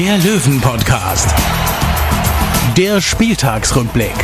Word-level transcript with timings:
der 0.00 0.16
Löwen-Podcast. 0.16 1.28
Der 2.74 3.02
Spieltagsrückblick. 3.02 4.14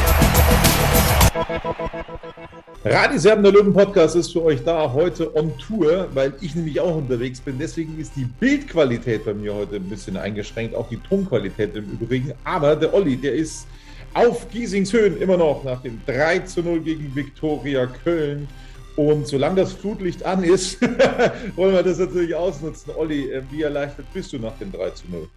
Radiserben 2.82 3.44
der 3.44 3.52
Löwen 3.52 3.74
Podcast 3.74 4.16
ist 4.16 4.32
für 4.32 4.42
euch 4.42 4.64
da 4.64 4.90
heute 4.90 5.36
on 5.36 5.52
Tour, 5.58 6.08
weil 6.14 6.32
ich 6.40 6.54
nämlich 6.54 6.80
auch 6.80 6.96
unterwegs 6.96 7.42
bin. 7.42 7.58
Deswegen 7.58 7.98
ist 7.98 8.12
die 8.16 8.24
Bildqualität 8.24 9.26
bei 9.26 9.34
mir 9.34 9.54
heute 9.54 9.76
ein 9.76 9.86
bisschen 9.86 10.16
eingeschränkt, 10.16 10.74
auch 10.74 10.88
die 10.88 10.96
Tonqualität 10.96 11.76
im 11.76 11.84
Übrigen. 12.00 12.32
Aber 12.44 12.74
der 12.74 12.94
Olli, 12.94 13.18
der 13.18 13.34
ist 13.34 13.66
auf 14.14 14.48
Giesingshöhen 14.48 15.20
immer 15.20 15.36
noch 15.36 15.62
nach 15.62 15.82
dem 15.82 16.00
3 16.06 16.38
zu 16.38 16.62
0 16.62 16.80
gegen 16.80 17.14
Viktoria 17.14 17.84
Köln. 18.02 18.48
Und 18.96 19.26
solange 19.26 19.56
das 19.56 19.74
Flutlicht 19.74 20.24
an 20.24 20.42
ist, 20.42 20.80
wollen 21.54 21.74
wir 21.74 21.82
das 21.82 21.98
natürlich 21.98 22.34
ausnutzen. 22.34 22.94
Olli, 22.96 23.30
äh, 23.30 23.42
wie 23.50 23.60
erleichtert 23.60 24.06
bist 24.14 24.32
du 24.32 24.38
nach 24.38 24.56
dem 24.56 24.72
3 24.72 24.90
zu 24.92 25.04
0? 25.10 25.28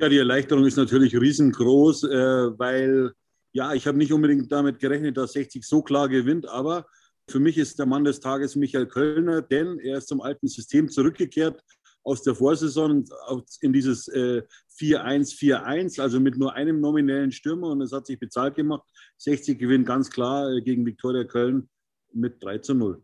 Ja, 0.00 0.08
die 0.08 0.16
Erleichterung 0.16 0.64
ist 0.64 0.78
natürlich 0.78 1.14
riesengroß, 1.14 2.04
äh, 2.04 2.58
weil 2.58 3.12
ja, 3.52 3.74
ich 3.74 3.86
habe 3.86 3.98
nicht 3.98 4.14
unbedingt 4.14 4.50
damit 4.50 4.78
gerechnet, 4.78 5.18
dass 5.18 5.34
60 5.34 5.62
so 5.62 5.82
klar 5.82 6.08
gewinnt, 6.08 6.48
aber 6.48 6.86
für 7.28 7.38
mich 7.38 7.58
ist 7.58 7.78
der 7.78 7.84
Mann 7.84 8.04
des 8.04 8.18
Tages 8.18 8.56
Michael 8.56 8.86
Kölner, 8.86 9.42
denn 9.42 9.78
er 9.78 9.98
ist 9.98 10.08
zum 10.08 10.22
alten 10.22 10.48
System 10.48 10.88
zurückgekehrt 10.88 11.62
aus 12.02 12.22
der 12.22 12.34
Vorsaison 12.34 13.04
in 13.60 13.74
dieses 13.74 14.08
äh, 14.08 14.42
4-1-4-1, 14.78 16.00
also 16.00 16.18
mit 16.18 16.38
nur 16.38 16.54
einem 16.54 16.80
nominellen 16.80 17.30
Stürmer 17.30 17.68
und 17.68 17.82
es 17.82 17.92
hat 17.92 18.06
sich 18.06 18.18
bezahlt 18.18 18.54
gemacht. 18.54 18.88
60 19.18 19.58
gewinnt 19.58 19.86
ganz 19.86 20.08
klar 20.08 20.50
äh, 20.50 20.62
gegen 20.62 20.86
Viktoria 20.86 21.24
Köln 21.24 21.68
mit 22.14 22.42
3 22.42 22.56
zu 22.58 22.72
0. 22.72 23.02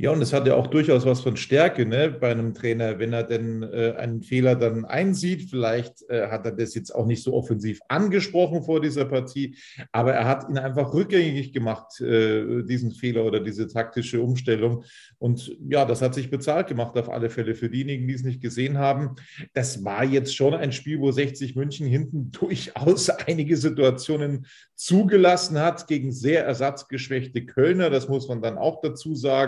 Ja, 0.00 0.12
und 0.12 0.22
es 0.22 0.32
hat 0.32 0.46
ja 0.46 0.54
auch 0.54 0.68
durchaus 0.68 1.04
was 1.06 1.22
von 1.22 1.36
Stärke 1.36 1.84
ne, 1.84 2.08
bei 2.08 2.30
einem 2.30 2.54
Trainer, 2.54 3.00
wenn 3.00 3.12
er 3.12 3.24
denn 3.24 3.64
äh, 3.64 3.94
einen 3.98 4.22
Fehler 4.22 4.54
dann 4.54 4.84
einsieht. 4.84 5.50
Vielleicht 5.50 6.08
äh, 6.08 6.28
hat 6.28 6.46
er 6.46 6.52
das 6.52 6.76
jetzt 6.76 6.94
auch 6.94 7.04
nicht 7.04 7.20
so 7.20 7.34
offensiv 7.34 7.80
angesprochen 7.88 8.62
vor 8.62 8.80
dieser 8.80 9.06
Partie, 9.06 9.56
aber 9.90 10.14
er 10.14 10.28
hat 10.28 10.48
ihn 10.48 10.56
einfach 10.56 10.94
rückgängig 10.94 11.52
gemacht, 11.52 12.00
äh, 12.00 12.62
diesen 12.62 12.92
Fehler 12.92 13.24
oder 13.24 13.40
diese 13.40 13.66
taktische 13.66 14.22
Umstellung. 14.22 14.84
Und 15.18 15.56
ja, 15.68 15.84
das 15.84 16.00
hat 16.00 16.14
sich 16.14 16.30
bezahlt 16.30 16.68
gemacht 16.68 16.96
auf 16.96 17.10
alle 17.10 17.28
Fälle. 17.28 17.56
Für 17.56 17.68
diejenigen, 17.68 18.06
die 18.06 18.14
es 18.14 18.22
nicht 18.22 18.40
gesehen 18.40 18.78
haben, 18.78 19.16
das 19.52 19.84
war 19.84 20.04
jetzt 20.04 20.36
schon 20.36 20.54
ein 20.54 20.70
Spiel, 20.70 21.00
wo 21.00 21.10
60 21.10 21.56
München 21.56 21.88
hinten 21.88 22.30
durchaus 22.38 23.10
einige 23.10 23.56
Situationen 23.56 24.46
zugelassen 24.76 25.58
hat 25.58 25.88
gegen 25.88 26.12
sehr 26.12 26.44
ersatzgeschwächte 26.44 27.46
Kölner. 27.46 27.90
Das 27.90 28.08
muss 28.08 28.28
man 28.28 28.40
dann 28.40 28.58
auch 28.58 28.80
dazu 28.80 29.16
sagen. 29.16 29.47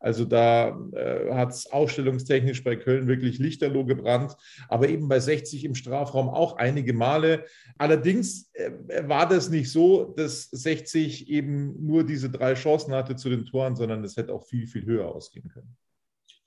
Also 0.00 0.24
da 0.24 0.78
äh, 0.92 1.32
hat 1.34 1.50
es 1.50 1.70
ausstellungstechnisch 1.70 2.64
bei 2.64 2.76
Köln 2.76 3.06
wirklich 3.06 3.38
lichterloh 3.38 3.84
gebrannt, 3.84 4.36
aber 4.68 4.88
eben 4.88 5.08
bei 5.08 5.20
60 5.20 5.64
im 5.64 5.74
Strafraum 5.74 6.28
auch 6.28 6.56
einige 6.56 6.92
Male. 6.92 7.44
Allerdings 7.76 8.50
äh, 8.54 8.70
war 9.08 9.28
das 9.28 9.50
nicht 9.50 9.70
so, 9.70 10.14
dass 10.16 10.50
60 10.50 11.28
eben 11.28 11.84
nur 11.84 12.04
diese 12.04 12.30
drei 12.30 12.54
Chancen 12.54 12.94
hatte 12.94 13.16
zu 13.16 13.28
den 13.28 13.44
Toren, 13.44 13.76
sondern 13.76 14.04
es 14.04 14.16
hätte 14.16 14.32
auch 14.32 14.46
viel, 14.46 14.66
viel 14.66 14.84
höher 14.84 15.06
ausgehen 15.06 15.48
können. 15.48 15.76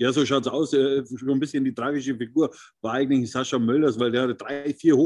Ja, 0.01 0.11
so 0.11 0.25
schaut 0.25 0.47
es 0.47 0.51
aus. 0.51 0.73
Äh, 0.73 1.03
schon 1.05 1.29
ein 1.29 1.39
bisschen 1.39 1.63
die 1.63 1.75
tragische 1.75 2.15
Figur 2.15 2.51
war 2.81 2.93
eigentlich 2.93 3.31
Sascha 3.31 3.59
Mölders, 3.59 3.99
weil 3.99 4.11
der 4.11 4.23
hatte 4.23 4.33
drei, 4.33 4.73
vier 4.73 4.97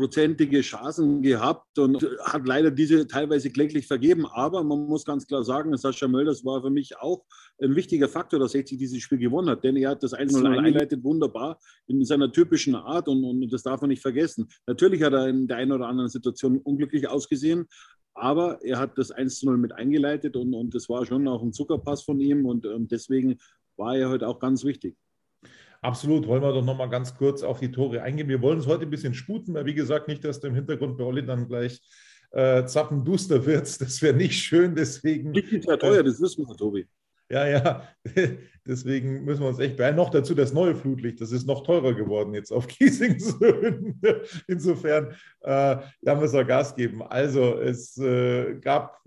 hochprozentige 0.00 0.60
Chancen 0.62 1.22
gehabt 1.22 1.78
und 1.78 2.02
hat 2.24 2.46
leider 2.46 2.70
diese 2.70 3.06
teilweise 3.06 3.50
kläglich 3.50 3.86
vergeben. 3.86 4.26
Aber 4.26 4.64
man 4.64 4.86
muss 4.86 5.04
ganz 5.04 5.26
klar 5.26 5.44
sagen, 5.44 5.76
Sascha 5.76 6.08
Mölders 6.08 6.44
war 6.44 6.62
für 6.62 6.70
mich 6.70 6.96
auch 6.98 7.24
ein 7.62 7.76
wichtiger 7.76 8.08
Faktor, 8.08 8.40
dass 8.40 8.52
60 8.52 8.78
dieses 8.78 9.00
Spiel 9.02 9.18
gewonnen 9.18 9.50
hat. 9.50 9.62
Denn 9.62 9.76
er 9.76 9.90
hat 9.90 10.02
das 10.02 10.14
1-0 10.14 10.46
eingeleitet, 10.46 11.04
wunderbar, 11.04 11.58
in 11.86 12.04
seiner 12.04 12.32
typischen 12.32 12.74
Art 12.74 13.08
und, 13.08 13.24
und 13.24 13.52
das 13.52 13.62
darf 13.62 13.80
man 13.80 13.90
nicht 13.90 14.02
vergessen. 14.02 14.48
Natürlich 14.66 15.02
hat 15.02 15.12
er 15.12 15.28
in 15.28 15.46
der 15.46 15.58
einen 15.58 15.72
oder 15.72 15.86
anderen 15.86 16.10
Situation 16.10 16.58
unglücklich 16.58 17.08
ausgesehen, 17.08 17.66
aber 18.14 18.62
er 18.62 18.78
hat 18.78 18.96
das 18.96 19.14
1-0 19.14 19.56
mit 19.56 19.72
eingeleitet 19.72 20.36
und, 20.36 20.54
und 20.54 20.74
das 20.74 20.88
war 20.88 21.04
schon 21.06 21.28
auch 21.28 21.42
ein 21.42 21.52
Zuckerpass 21.52 22.02
von 22.02 22.20
ihm 22.20 22.46
und, 22.46 22.66
und 22.66 22.90
deswegen 22.90 23.38
war 23.76 23.96
ja 23.96 24.08
heute 24.08 24.28
auch 24.28 24.38
ganz 24.38 24.64
wichtig. 24.64 24.96
Absolut, 25.82 26.26
wollen 26.26 26.42
wir 26.42 26.52
doch 26.52 26.64
nochmal 26.64 26.90
ganz 26.90 27.16
kurz 27.16 27.42
auf 27.42 27.58
die 27.58 27.72
Tore 27.72 28.02
eingehen. 28.02 28.28
Wir 28.28 28.42
wollen 28.42 28.58
uns 28.58 28.66
heute 28.66 28.84
ein 28.84 28.90
bisschen 28.90 29.14
sputen, 29.14 29.54
weil 29.54 29.64
wie 29.64 29.74
gesagt, 29.74 30.08
nicht, 30.08 30.22
dass 30.24 30.40
du 30.40 30.48
im 30.48 30.54
Hintergrund 30.54 30.98
bei 30.98 31.04
Olli 31.04 31.24
dann 31.24 31.48
gleich 31.48 31.80
äh, 32.32 32.64
zappenduster 32.66 33.46
wird. 33.46 33.66
Das 33.80 34.02
wäre 34.02 34.14
nicht 34.14 34.42
schön, 34.42 34.74
deswegen. 34.74 35.30
Nicht 35.30 35.62
sehr 35.62 35.78
teuer, 35.78 36.02
das 36.02 36.20
wissen 36.20 36.46
wir, 36.46 36.56
Tobi. 36.56 36.86
Ja, 37.30 37.46
ja, 37.46 37.88
deswegen 38.66 39.24
müssen 39.24 39.42
wir 39.42 39.48
uns 39.48 39.60
echt 39.60 39.76
beeilen. 39.76 39.94
Noch 39.94 40.10
dazu 40.10 40.34
das 40.34 40.52
neue 40.52 40.74
Flutlicht, 40.74 41.20
das 41.20 41.30
ist 41.30 41.46
noch 41.46 41.62
teurer 41.62 41.94
geworden 41.94 42.34
jetzt 42.34 42.52
auf 42.52 42.66
Kiesingshöhen. 42.68 44.00
Insofern, 44.48 45.12
äh, 45.42 45.76
da 46.02 46.14
müssen 46.16 46.34
wir 46.34 46.44
Gas 46.44 46.74
geben. 46.74 47.02
Also, 47.02 47.58
es 47.58 47.96
äh, 47.98 48.56
gab 48.56 49.00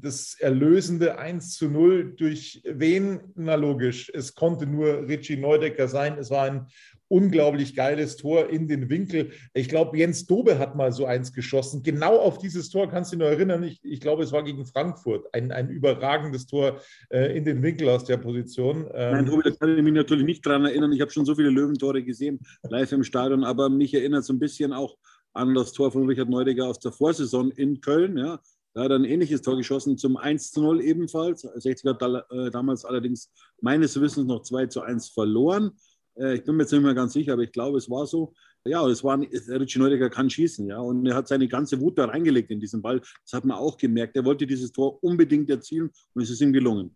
das 0.00 0.36
erlösende 0.38 1.18
1 1.18 1.54
zu 1.54 1.68
0 1.68 2.14
durch 2.16 2.62
wen? 2.64 3.20
Na 3.34 3.54
logisch, 3.54 4.10
es 4.14 4.34
konnte 4.34 4.66
nur 4.66 5.08
Richie 5.08 5.36
Neudecker 5.36 5.88
sein. 5.88 6.18
Es 6.18 6.30
war 6.30 6.44
ein 6.44 6.66
unglaublich 7.10 7.74
geiles 7.74 8.16
Tor 8.16 8.48
in 8.50 8.68
den 8.68 8.88
Winkel. 8.88 9.32
Ich 9.52 9.68
glaube, 9.68 9.98
Jens 9.98 10.26
Dobe 10.26 10.58
hat 10.58 10.76
mal 10.76 10.92
so 10.92 11.06
eins 11.06 11.32
geschossen. 11.32 11.82
Genau 11.82 12.16
auf 12.16 12.38
dieses 12.38 12.70
Tor 12.70 12.88
kannst 12.88 13.12
du 13.12 13.16
dich 13.16 13.24
noch 13.24 13.32
erinnern. 13.32 13.64
Ich, 13.64 13.80
ich 13.82 14.00
glaube, 14.00 14.22
es 14.22 14.30
war 14.30 14.44
gegen 14.44 14.64
Frankfurt. 14.64 15.26
Ein, 15.34 15.50
ein 15.50 15.70
überragendes 15.70 16.46
Tor 16.46 16.80
äh, 17.10 17.36
in 17.36 17.44
den 17.44 17.62
Winkel 17.62 17.88
aus 17.88 18.04
der 18.04 18.16
Position. 18.16 18.88
Ähm, 18.94 19.12
Nein, 19.12 19.26
Tobi, 19.26 19.42
da 19.42 19.50
kann 19.50 19.76
ich 19.76 19.82
mich 19.82 19.92
natürlich 19.92 20.24
nicht 20.24 20.46
dran 20.46 20.64
erinnern. 20.64 20.92
Ich 20.92 21.00
habe 21.00 21.10
schon 21.10 21.24
so 21.24 21.34
viele 21.34 21.50
Löwentore 21.50 22.04
gesehen, 22.04 22.38
live 22.62 22.92
im 22.92 23.02
Stadion, 23.02 23.42
aber 23.42 23.68
mich 23.68 23.92
erinnert 23.92 24.24
so 24.24 24.32
ein 24.32 24.38
bisschen 24.38 24.72
auch 24.72 24.96
an 25.32 25.54
das 25.54 25.72
Tor 25.72 25.90
von 25.90 26.06
Richard 26.06 26.28
Neudecker 26.28 26.66
aus 26.66 26.78
der 26.78 26.92
Vorsaison 26.92 27.50
in 27.50 27.80
Köln. 27.80 28.18
Ja. 28.18 28.40
Da 28.72 28.84
hat 28.84 28.90
er 28.90 28.96
ein 28.96 29.04
ähnliches 29.04 29.42
Tor 29.42 29.56
geschossen, 29.56 29.98
zum 29.98 30.16
1 30.16 30.52
zu 30.52 30.62
0 30.62 30.80
ebenfalls. 30.82 31.42
60 31.42 31.90
hat 31.90 32.02
da, 32.02 32.24
äh, 32.30 32.50
damals 32.50 32.84
allerdings 32.84 33.30
meines 33.60 34.00
Wissens 34.00 34.26
noch 34.26 34.42
2 34.42 34.66
zu 34.66 34.82
1 34.82 35.08
verloren. 35.08 35.72
Äh, 36.16 36.36
ich 36.36 36.44
bin 36.44 36.56
mir 36.56 36.62
jetzt 36.62 36.72
nicht 36.72 36.82
mehr 36.82 36.94
ganz 36.94 37.12
sicher, 37.12 37.32
aber 37.32 37.42
ich 37.42 37.52
glaube, 37.52 37.78
es 37.78 37.90
war 37.90 38.06
so. 38.06 38.32
Ja, 38.64 38.86
es 38.86 39.02
war, 39.02 39.18
Richie 39.18 39.78
Neudecker 39.78 40.10
kann 40.10 40.28
schießen, 40.28 40.66
ja, 40.66 40.78
und 40.78 41.06
er 41.06 41.14
hat 41.14 41.26
seine 41.28 41.48
ganze 41.48 41.80
Wut 41.80 41.96
da 41.96 42.04
reingelegt 42.04 42.50
in 42.50 42.60
diesen 42.60 42.82
Ball. 42.82 43.00
Das 43.00 43.32
hat 43.32 43.46
man 43.46 43.56
auch 43.56 43.78
gemerkt. 43.78 44.16
Er 44.16 44.24
wollte 44.26 44.46
dieses 44.46 44.70
Tor 44.70 45.02
unbedingt 45.02 45.48
erzielen 45.48 45.90
und 46.12 46.22
es 46.22 46.28
ist 46.28 46.42
ihm 46.42 46.52
gelungen. 46.52 46.94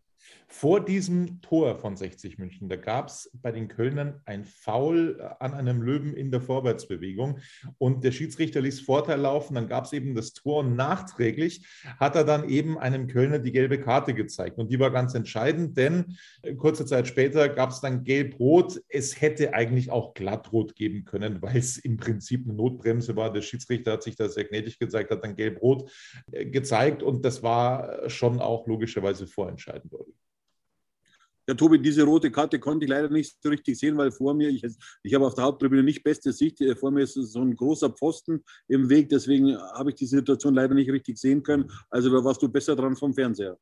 Vor 0.49 0.85
diesem 0.85 1.41
Tor 1.41 1.79
von 1.79 1.97
60 1.97 2.39
München, 2.39 2.69
da 2.69 2.77
gab 2.77 3.09
es 3.09 3.31
bei 3.35 3.51
den 3.51 3.69
Kölnern 3.69 4.21
ein 4.25 4.45
Foul 4.45 5.21
an 5.41 5.55
einem 5.55 5.83
Löwen 5.83 6.15
in 6.15 6.31
der 6.31 6.41
Vorwärtsbewegung 6.41 7.39
und 7.79 8.05
der 8.05 8.13
Schiedsrichter 8.13 8.61
ließ 8.61 8.81
Vorteil 8.81 9.21
laufen, 9.21 9.55
dann 9.55 9.69
gab 9.69 9.85
es 9.85 9.93
eben 9.93 10.15
das 10.15 10.33
Tor 10.33 10.61
und 10.61 10.77
nachträglich 10.77 11.67
hat 11.99 12.15
er 12.15 12.25
dann 12.25 12.49
eben 12.49 12.79
einem 12.79 13.07
Kölner 13.07 13.39
die 13.39 13.53
gelbe 13.53 13.81
Karte 13.81 14.15
gezeigt 14.15 14.59
und 14.59 14.71
die 14.71 14.79
war 14.79 14.91
ganz 14.91 15.15
entscheidend, 15.15 15.77
denn 15.77 16.17
kurze 16.57 16.87
Zeit 16.87 17.09
später 17.09 17.49
gab 17.49 17.71
es 17.71 17.81
dann 17.81 18.05
gelb-rot. 18.05 18.81
Es 18.89 19.21
hätte 19.21 19.55
eigentlich 19.55 19.91
auch 19.91 20.15
glattrot 20.15 20.77
geben 20.77 21.05
können, 21.05 21.43
weil 21.43 21.57
es 21.57 21.79
im 21.79 21.97
Prinzip 21.97 22.45
eine 22.45 22.55
Notbremse 22.55 23.17
war. 23.17 23.33
Der 23.33 23.43
Schiedsrichter 23.43 23.93
hat 23.93 24.03
sich 24.03 24.17
da 24.17 24.29
sehr 24.29 24.45
gnädig 24.45 24.79
gezeigt, 24.79 25.11
hat 25.11 25.25
dann 25.25 25.37
gelb-rot 25.37 25.91
äh, 26.33 26.47
gezeigt 26.47 27.03
und 27.03 27.25
das 27.25 27.43
war 27.43 28.09
schon 28.09 28.41
auch 28.41 28.67
logischerweise 28.67 29.27
vorentscheidend. 29.27 29.93
Ja, 31.47 31.55
Tobi, 31.55 31.79
diese 31.79 32.05
rote 32.05 32.31
Karte 32.31 32.59
konnte 32.59 32.87
ich 32.87 32.91
leider 32.91 33.11
nicht 33.11 33.37
so 33.43 33.51
richtig 33.51 33.79
sehen, 33.79 33.99
weil 33.99 34.11
vor 34.11 34.33
mir, 34.33 34.49
ich, 34.49 34.65
ich 35.03 35.15
habe 35.15 35.27
auf 35.27 35.35
der 35.35 35.45
Haupttribüne 35.45 35.83
nicht 35.83 36.03
beste 36.03 36.33
Sicht, 36.33 36.61
äh, 36.63 36.75
vor 36.75 36.91
mir 36.91 37.03
ist 37.03 37.15
so 37.15 37.41
ein 37.41 37.55
großer 37.55 37.91
Pfosten 37.91 38.43
im 38.69 38.89
Weg, 38.89 39.11
deswegen 39.11 39.57
habe 39.75 39.91
ich 39.91 39.97
die 39.97 40.07
Situation 40.07 40.55
leider 40.55 40.75
nicht 40.75 40.91
richtig 40.91 41.19
sehen 41.19 41.43
können. 41.43 41.71
Also 41.91 42.11
da 42.11 42.25
warst 42.25 42.41
du 42.43 42.49
besser 42.49 42.75
dran 42.75 42.97
vom 42.97 43.13
Fernseher. 43.13 43.59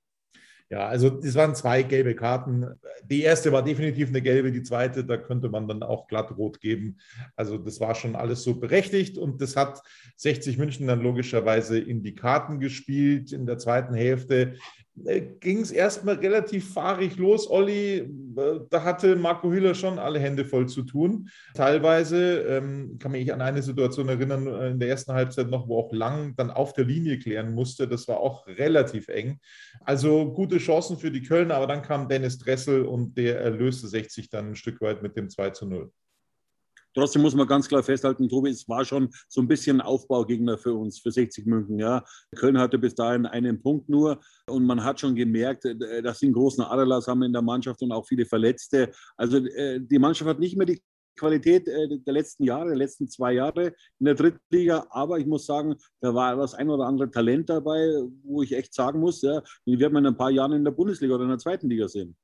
Ja, 0.72 0.86
also 0.86 1.20
es 1.22 1.34
waren 1.34 1.54
zwei 1.54 1.82
gelbe 1.82 2.14
Karten. 2.14 2.66
Die 3.04 3.20
erste 3.20 3.52
war 3.52 3.62
definitiv 3.62 4.08
eine 4.08 4.22
gelbe, 4.22 4.52
die 4.52 4.62
zweite, 4.62 5.04
da 5.04 5.18
könnte 5.18 5.50
man 5.50 5.68
dann 5.68 5.82
auch 5.82 6.06
glatt 6.06 6.34
rot 6.38 6.62
geben. 6.62 6.96
Also 7.36 7.58
das 7.58 7.78
war 7.78 7.94
schon 7.94 8.16
alles 8.16 8.42
so 8.42 8.58
berechtigt 8.58 9.18
und 9.18 9.42
das 9.42 9.54
hat 9.54 9.82
60 10.16 10.56
München 10.56 10.86
dann 10.86 11.02
logischerweise 11.02 11.78
in 11.78 12.02
die 12.02 12.14
Karten 12.14 12.58
gespielt 12.58 13.32
in 13.32 13.44
der 13.44 13.58
zweiten 13.58 13.92
Hälfte. 13.92 14.54
Äh, 15.04 15.22
ging 15.40 15.60
es 15.60 15.70
erstmal 15.70 16.16
relativ 16.16 16.72
fahrig 16.72 17.16
los. 17.16 17.50
Olli, 17.50 17.98
äh, 17.98 18.60
da 18.68 18.84
hatte 18.84 19.16
Marco 19.16 19.50
Hüller 19.50 19.74
schon 19.74 19.98
alle 19.98 20.18
Hände 20.18 20.44
voll 20.44 20.68
zu 20.68 20.82
tun. 20.82 21.28
Teilweise 21.54 22.40
ähm, 22.42 22.98
kann 22.98 23.12
mich 23.12 23.32
an 23.32 23.40
eine 23.40 23.62
Situation 23.62 24.08
erinnern, 24.08 24.46
äh, 24.46 24.70
in 24.70 24.78
der 24.78 24.88
ersten 24.88 25.12
Halbzeit 25.12 25.48
noch, 25.48 25.68
wo 25.68 25.78
auch 25.78 25.92
Lang 25.92 26.34
dann 26.36 26.50
auf 26.50 26.72
der 26.72 26.84
Linie 26.84 27.18
klären 27.18 27.54
musste. 27.54 27.88
Das 27.88 28.06
war 28.08 28.18
auch 28.20 28.46
relativ 28.46 29.08
eng. 29.08 29.38
Also 29.80 30.32
gute 30.32 30.58
Chancen 30.58 30.98
für 30.98 31.10
die 31.10 31.22
Kölner, 31.22 31.54
aber 31.54 31.66
dann 31.66 31.82
kam 31.82 32.08
Dennis 32.08 32.38
Dressel 32.38 32.84
und 32.84 33.16
der 33.16 33.40
erlöste 33.40 33.88
60 33.88 34.30
dann 34.30 34.50
ein 34.50 34.56
Stück 34.56 34.80
weit 34.80 35.02
mit 35.02 35.16
dem 35.16 35.30
2 35.30 35.50
zu 35.50 35.66
0. 35.66 35.90
Trotzdem 36.94 37.22
muss 37.22 37.34
man 37.34 37.46
ganz 37.46 37.68
klar 37.68 37.82
festhalten, 37.82 38.28
Tobi, 38.28 38.50
es 38.50 38.68
war 38.68 38.84
schon 38.84 39.08
so 39.28 39.40
ein 39.40 39.48
bisschen 39.48 39.80
Aufbaugegner 39.80 40.58
für 40.58 40.74
uns, 40.74 40.98
für 40.98 41.10
60 41.10 41.46
München. 41.46 41.78
Ja. 41.78 42.04
Köln 42.36 42.58
hatte 42.58 42.78
bis 42.78 42.94
dahin 42.94 43.26
einen 43.26 43.62
Punkt 43.62 43.88
nur 43.88 44.20
und 44.48 44.64
man 44.64 44.84
hat 44.84 45.00
schon 45.00 45.14
gemerkt, 45.14 45.64
äh, 45.64 46.02
dass 46.02 46.18
sie 46.18 46.26
einen 46.26 46.34
großen 46.34 46.64
Aderlass 46.64 47.06
haben 47.06 47.22
in 47.22 47.32
der 47.32 47.42
Mannschaft 47.42 47.82
und 47.82 47.92
auch 47.92 48.06
viele 48.06 48.26
Verletzte. 48.26 48.90
Also 49.16 49.38
äh, 49.38 49.80
die 49.80 49.98
Mannschaft 49.98 50.28
hat 50.28 50.38
nicht 50.38 50.56
mehr 50.56 50.66
die 50.66 50.82
Qualität 51.16 51.68
äh, 51.68 51.88
der 51.88 52.14
letzten 52.14 52.44
Jahre, 52.44 52.68
der 52.68 52.76
letzten 52.76 53.08
zwei 53.08 53.34
Jahre 53.34 53.74
in 53.98 54.06
der 54.06 54.14
Drittliga. 54.14 54.86
Aber 54.90 55.18
ich 55.18 55.26
muss 55.26 55.46
sagen, 55.46 55.76
da 56.00 56.14
war 56.14 56.36
das 56.36 56.54
ein 56.54 56.68
oder 56.68 56.86
andere 56.86 57.10
Talent 57.10 57.48
dabei, 57.50 58.02
wo 58.24 58.42
ich 58.42 58.52
echt 58.52 58.74
sagen 58.74 59.00
muss, 59.00 59.22
ja, 59.22 59.42
die 59.66 59.78
werden 59.78 59.92
wir 59.94 60.00
in 60.00 60.06
ein 60.06 60.16
paar 60.16 60.30
Jahren 60.30 60.52
in 60.52 60.64
der 60.64 60.72
Bundesliga 60.72 61.14
oder 61.14 61.24
in 61.24 61.30
der 61.30 61.38
zweiten 61.38 61.68
Liga 61.68 61.88
sehen. 61.88 62.16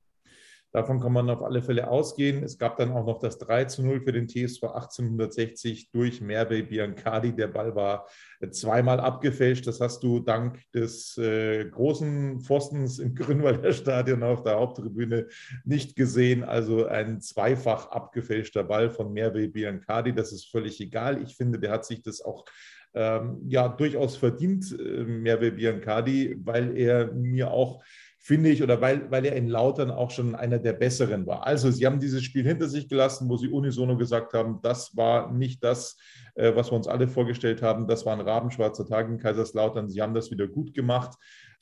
Davon 0.71 0.99
kann 0.99 1.13
man 1.13 1.29
auf 1.29 1.41
alle 1.41 1.63
Fälle 1.63 1.89
ausgehen. 1.89 2.43
Es 2.43 2.57
gab 2.57 2.77
dann 2.77 2.91
auch 2.91 3.05
noch 3.05 3.19
das 3.19 3.39
3 3.39 3.65
zu 3.65 3.83
0 3.83 4.01
für 4.01 4.11
den 4.11 4.27
TSV 4.27 4.63
1860 4.63 5.91
durch 5.91 6.21
Merve 6.21 6.61
Biancardi. 6.63 7.35
Der 7.35 7.47
Ball 7.47 7.75
war 7.75 8.07
zweimal 8.51 8.99
abgefälscht. 8.99 9.65
Das 9.65 9.81
hast 9.81 10.03
du 10.03 10.19
dank 10.19 10.59
des 10.73 11.17
äh, 11.17 11.65
großen 11.65 12.41
Pfostens 12.41 12.99
im 12.99 13.15
Grünwalder 13.19 13.73
Stadion 13.73 14.21
auf 14.21 14.43
der 14.43 14.57
Haupttribüne 14.57 15.27
nicht 15.65 15.95
gesehen. 15.95 16.43
Also 16.43 16.85
ein 16.85 17.19
zweifach 17.19 17.89
abgefälschter 17.89 18.63
Ball 18.63 18.91
von 18.91 19.11
Merve 19.11 19.47
Biancardi. 19.47 20.13
Das 20.13 20.31
ist 20.31 20.51
völlig 20.51 20.79
egal. 20.79 21.21
Ich 21.23 21.35
finde, 21.35 21.59
der 21.59 21.71
hat 21.71 21.85
sich 21.85 22.03
das 22.03 22.21
auch 22.21 22.45
ähm, 22.93 23.41
ja 23.47 23.67
durchaus 23.67 24.17
verdient, 24.17 24.75
äh, 24.79 25.03
Merve 25.03 25.51
Biancardi, 25.51 26.37
weil 26.43 26.77
er 26.77 27.13
mir 27.13 27.51
auch 27.51 27.83
finde 28.21 28.49
ich, 28.49 28.61
oder 28.61 28.81
weil, 28.81 29.09
weil 29.09 29.25
er 29.25 29.35
in 29.35 29.47
Lautern 29.47 29.89
auch 29.89 30.11
schon 30.11 30.35
einer 30.35 30.59
der 30.59 30.73
Besseren 30.73 31.25
war. 31.25 31.47
Also 31.47 31.71
sie 31.71 31.85
haben 31.85 31.99
dieses 31.99 32.21
Spiel 32.21 32.45
hinter 32.45 32.67
sich 32.67 32.89
gelassen, 32.89 33.29
wo 33.29 33.37
sie 33.37 33.47
unisono 33.47 33.97
gesagt 33.97 34.33
haben, 34.33 34.59
das 34.61 34.95
war 34.95 35.31
nicht 35.31 35.63
das, 35.63 35.97
äh, 36.35 36.53
was 36.53 36.69
wir 36.69 36.75
uns 36.75 36.87
alle 36.87 37.07
vorgestellt 37.07 37.61
haben. 37.61 37.87
Das 37.87 38.05
war 38.05 38.13
ein 38.13 38.21
rabenschwarzer 38.21 38.85
Tag 38.85 39.07
in 39.07 39.17
Kaiserslautern. 39.17 39.89
Sie 39.89 40.01
haben 40.01 40.13
das 40.13 40.31
wieder 40.31 40.47
gut 40.47 40.73
gemacht. 40.73 41.17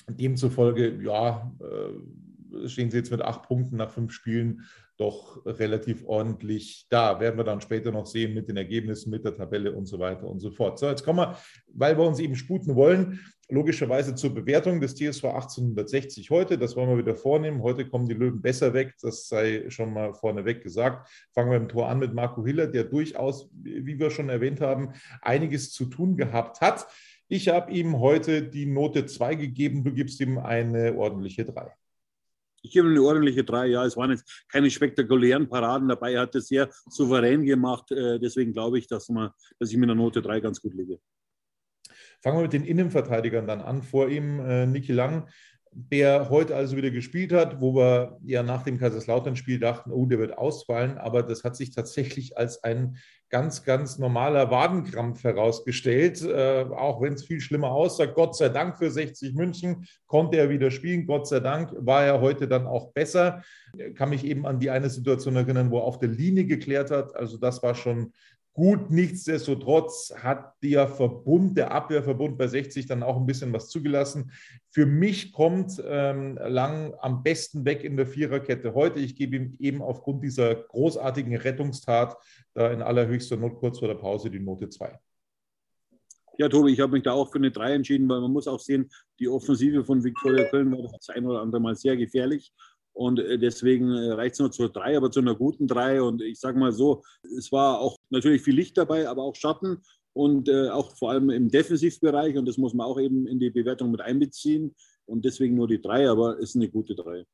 Demzufolge, 0.10 1.00
ja, 1.04 1.54
äh, 1.62 2.68
stehen 2.68 2.90
sie 2.90 2.98
jetzt 2.98 3.12
mit 3.12 3.22
acht 3.22 3.44
Punkten 3.44 3.78
nach 3.78 3.92
fünf 3.92 4.12
Spielen 4.12 4.64
doch 4.98 5.46
relativ 5.46 6.04
ordentlich 6.08 6.88
da. 6.90 7.20
Werden 7.20 7.38
wir 7.38 7.44
dann 7.44 7.62
später 7.62 7.92
noch 7.92 8.08
sehen 8.08 8.34
mit 8.34 8.50
den 8.50 8.58
Ergebnissen, 8.58 9.12
mit 9.12 9.24
der 9.24 9.36
Tabelle 9.36 9.74
und 9.74 9.86
so 9.86 10.00
weiter 10.00 10.28
und 10.28 10.40
so 10.40 10.50
fort. 10.50 10.80
So, 10.80 10.88
jetzt 10.88 11.04
kommen 11.04 11.20
wir, 11.20 11.38
weil 11.68 11.98
wir 11.98 12.04
uns 12.04 12.20
eben 12.20 12.36
sputen 12.36 12.76
wollen, 12.76 13.20
logischerweise 13.50 14.16
zur 14.16 14.34
Bewertung 14.34 14.82
des 14.82 14.96
TSV 14.96 15.26
1860 15.26 16.30
heute. 16.32 16.58
Das 16.58 16.76
wollen 16.76 16.90
wir 16.90 16.98
wieder 16.98 17.16
vornehmen. 17.16 17.62
Heute 17.62 17.88
kommen 17.88 18.08
die 18.08 18.14
Löwen 18.14 18.42
besser 18.42 18.74
weg. 18.74 18.96
Das 19.02 19.28
sei 19.28 19.70
schon 19.70 19.94
mal 19.94 20.14
vorneweg 20.14 20.62
gesagt. 20.64 21.10
Fangen 21.34 21.52
wir 21.52 21.58
im 21.58 21.70
Tor 21.70 21.90
an 21.90 22.00
mit 22.00 22.14
Marco 22.14 22.46
Hiller, 22.46 22.68
der 22.68 22.84
durchaus, 22.84 23.50
wie 23.54 24.00
wir 24.00 24.10
schon 24.12 24.30
erwähnt 24.30 24.62
haben, 24.62 24.94
einiges 25.22 25.72
zu 25.72 25.86
tun 25.86 26.18
gehabt 26.18 26.62
hat. 26.62 26.88
Ich 27.30 27.50
habe 27.50 27.72
ihm 27.72 28.00
heute 28.00 28.42
die 28.44 28.66
Note 28.66 29.06
2 29.06 29.36
gegeben. 29.36 29.84
Du 29.84 29.94
gibst 29.94 30.20
ihm 30.20 30.38
eine 30.38 30.96
ordentliche 30.96 31.46
3. 31.46 31.72
Ich 32.64 32.72
gebe 32.72 32.90
eine 32.90 33.02
ordentliche 33.02 33.44
3. 33.44 33.68
Ja, 33.68 33.86
es 33.86 33.96
waren 33.96 34.12
jetzt 34.12 34.46
keine 34.50 34.70
spektakulären 34.70 35.48
Paraden 35.48 35.88
dabei. 35.88 36.14
Er 36.14 36.22
hat 36.22 36.36
das 36.36 36.48
sehr 36.48 36.70
souverän 36.90 37.46
gemacht. 37.46 37.92
Äh, 37.92 38.20
deswegen 38.20 38.52
glaube 38.52 38.80
ich, 38.80 38.88
dass, 38.88 39.08
man, 39.10 39.32
dass 39.60 39.72
ich 39.72 39.78
mit 39.78 39.90
einer 39.90 39.96
Note 39.96 40.22
3 40.22 40.42
ganz 40.42 40.62
gut 40.62 40.74
liege. 40.74 41.00
Fangen 42.22 42.38
wir 42.38 42.44
mit 42.44 42.54
den 42.54 42.66
Innenverteidigern 42.66 43.48
dann 43.48 43.62
an. 43.62 43.84
Vor 43.84 44.10
ihm 44.10 44.40
äh, 44.40 44.66
Niki 44.66 44.94
Lang, 44.94 45.28
der 45.72 46.30
heute 46.30 46.56
also 46.56 46.76
wieder 46.76 46.90
gespielt 46.90 47.32
hat, 47.32 47.62
wo 47.62 47.76
wir 47.76 48.18
ja 48.24 48.42
nach 48.42 48.64
dem 48.64 48.80
Kaiserslautern-Spiel 48.80 49.60
dachten, 49.60 49.92
oh, 49.92 50.06
der 50.08 50.18
wird 50.18 50.38
ausfallen. 50.38 50.98
Aber 50.98 51.22
das 51.22 51.44
hat 51.44 51.56
sich 51.56 51.72
tatsächlich 51.72 52.38
als 52.38 52.64
ein 52.64 52.98
ganz, 53.30 53.64
ganz 53.64 54.00
normaler 54.00 54.50
Wadenkrampf 54.50 55.24
herausgestellt. 55.24 56.24
Äh, 56.24 56.66
auch 56.72 57.02
wenn 57.02 57.14
es 57.14 57.26
viel 57.26 57.42
schlimmer 57.42 57.72
aussah. 57.72 58.06
Gott 58.06 58.36
sei 58.36 58.50
Dank 58.50 58.78
für 58.78 58.90
60 58.90 59.36
München 59.36 59.86
konnte 60.08 60.38
er 60.38 60.50
wieder 60.50 60.72
spielen. 60.72 61.06
Gott 61.06 61.28
sei 61.28 61.42
Dank 61.42 61.72
war 61.78 62.04
er 62.04 62.22
heute 62.22 62.48
dann 62.48 62.66
auch 62.66 62.92
besser. 62.94 63.44
Kann 63.96 64.10
mich 64.10 64.26
eben 64.26 64.48
an 64.48 64.60
die 64.60 64.72
eine 64.72 64.90
Situation 64.90 65.36
erinnern, 65.36 65.70
wo 65.70 65.78
er 65.78 65.84
auf 65.84 66.00
der 66.00 66.10
Linie 66.10 66.46
geklärt 66.46 66.90
hat. 66.90 67.16
Also 67.16 67.38
das 67.38 67.62
war 67.62 67.76
schon 67.76 68.14
Gut, 68.58 68.90
nichtsdestotrotz 68.90 70.12
hat 70.18 70.56
der 70.64 70.88
Verbund, 70.88 71.60
der 71.60 71.72
Abwehrverbund 71.72 72.40
bei 72.40 72.48
60 72.48 72.88
dann 72.88 73.04
auch 73.04 73.16
ein 73.16 73.28
bisschen 73.28 73.54
was 73.54 73.70
zugelassen. 73.70 74.32
Für 74.72 74.88
mich 74.88 75.32
kommt 75.32 75.80
ähm, 75.86 76.40
Lang 76.42 76.96
am 77.00 77.22
besten 77.22 77.66
weg 77.66 77.84
in 77.84 77.98
der 77.98 78.08
Viererkette 78.08 78.74
heute. 78.74 79.00
Ich 79.00 79.16
gebe 79.16 79.36
ihm 79.36 79.56
eben 79.60 79.84
aufgrund 79.84 80.24
dieser 80.24 80.56
großartigen 80.56 81.38
Rettungstat 81.38 82.18
da 82.56 82.72
in 82.72 82.82
allerhöchster 82.82 83.38
Not 83.38 83.60
kurz 83.60 83.78
vor 83.78 83.90
der 83.90 83.96
Pause 83.96 84.32
die 84.32 84.40
Note 84.40 84.70
2. 84.70 84.98
Ja, 86.40 86.50
Tobi, 86.50 86.72
ich 86.72 86.80
habe 86.80 86.94
mich 86.94 87.04
da 87.04 87.12
auch 87.12 87.32
für 87.32 87.38
eine 87.38 87.52
3 87.52 87.76
entschieden, 87.76 88.10
weil 88.10 88.22
man 88.22 88.32
muss 88.32 88.48
auch 88.48 88.60
sehen, 88.60 88.90
die 89.20 89.30
Offensive 89.30 89.86
von 89.86 90.04
Viktoria 90.04 90.46
Köln 90.50 90.72
war 90.72 90.82
das 90.82 91.10
ein 91.10 91.28
oder 91.28 91.42
andere 91.42 91.62
Mal 91.62 91.76
sehr 91.76 91.96
gefährlich. 91.96 92.52
Und 92.94 93.20
äh, 93.20 93.38
deswegen 93.38 93.92
äh, 93.92 94.14
reicht 94.14 94.34
es 94.34 94.40
nur 94.40 94.52
zur 94.52 94.70
drei, 94.70 94.98
aber 94.98 95.12
zu 95.12 95.20
einer 95.20 95.36
guten 95.36 95.68
drei. 95.68 96.02
Und 96.02 96.24
ich 96.24 96.40
sage 96.40 96.58
mal 96.58 96.72
so, 96.72 97.04
es 97.38 97.52
war 97.52 97.80
auch 97.80 97.97
natürlich 98.10 98.42
viel 98.42 98.56
Licht 98.56 98.78
dabei, 98.78 99.08
aber 99.08 99.24
auch 99.24 99.36
Schatten 99.36 99.82
und 100.14 100.50
äh, 100.50 100.70
auch 100.70 100.96
vor 100.98 101.12
allem 101.12 101.30
im 101.30 101.50
Defensivbereich. 101.50 102.38
Und 102.38 102.48
das 102.48 102.58
muss 102.58 102.74
man 102.74 102.88
auch 102.88 103.00
eben 103.00 103.28
in 103.28 103.40
die 103.40 103.50
Bewertung 103.50 103.92
mit 103.92 104.02
einbeziehen. 104.02 104.76
Und 105.06 105.26
deswegen 105.26 105.56
nur 105.56 105.68
die 105.68 105.82
drei, 105.82 106.10
aber 106.10 106.38
ist 106.40 106.56
eine 106.56 106.70
gute 106.70 106.96
drei. 106.96 107.26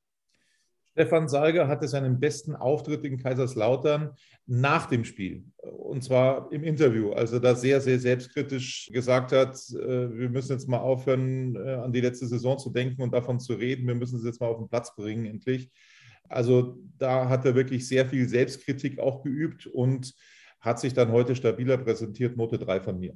Stefan 0.94 1.28
Salger 1.28 1.68
hatte 1.68 1.88
seinen 1.88 2.20
besten 2.20 2.56
Auftritt 2.56 3.04
in 3.04 3.18
Kaiserslautern 3.18 4.12
nach 4.46 4.86
dem 4.86 5.04
Spiel. 5.06 5.44
Und 5.58 6.04
zwar 6.04 6.52
im 6.52 6.64
Interview, 6.64 7.12
also 7.14 7.40
da 7.40 7.56
sehr, 7.56 7.81
sehr 7.81 8.00
selbstkritisch 8.00 8.92
gesagt 8.94 9.31
hat, 9.31 9.56
äh, 9.72 10.16
wir 10.16 10.30
müssen 10.30 10.52
jetzt 10.52 10.68
mal 10.68 10.78
aufhören, 10.78 11.56
äh, 11.56 11.74
an 11.75 11.94
die 11.94 12.02
letzte 12.02 12.28
Saison 12.28 12.60
zu 12.60 12.70
denken 12.70 13.02
und 13.02 13.12
davon 13.12 13.40
zu 13.40 13.54
reden. 13.54 13.88
Wir 13.88 13.96
müssen 13.96 14.20
es 14.20 14.25
jetzt 14.25 14.39
mal 14.39 14.48
auf 14.48 14.60
den 14.60 14.70
Platz 14.70 14.96
bringen, 14.96 15.25
endlich. 15.25 15.72
Also 16.30 16.77
da 17.00 17.27
hat 17.27 17.44
er 17.46 17.56
wirklich 17.56 17.88
sehr 17.88 18.06
viel 18.06 18.27
Selbstkritik 18.30 19.00
auch 19.00 19.24
geübt 19.24 19.65
und 19.65 20.13
hat 20.63 20.79
sich 20.79 20.93
dann 20.93 21.12
heute 21.12 21.36
stabiler 21.36 21.77
präsentiert. 21.77 22.38
Note 22.38 22.58
3 22.58 22.79
von 22.79 22.98
mir. 23.00 23.13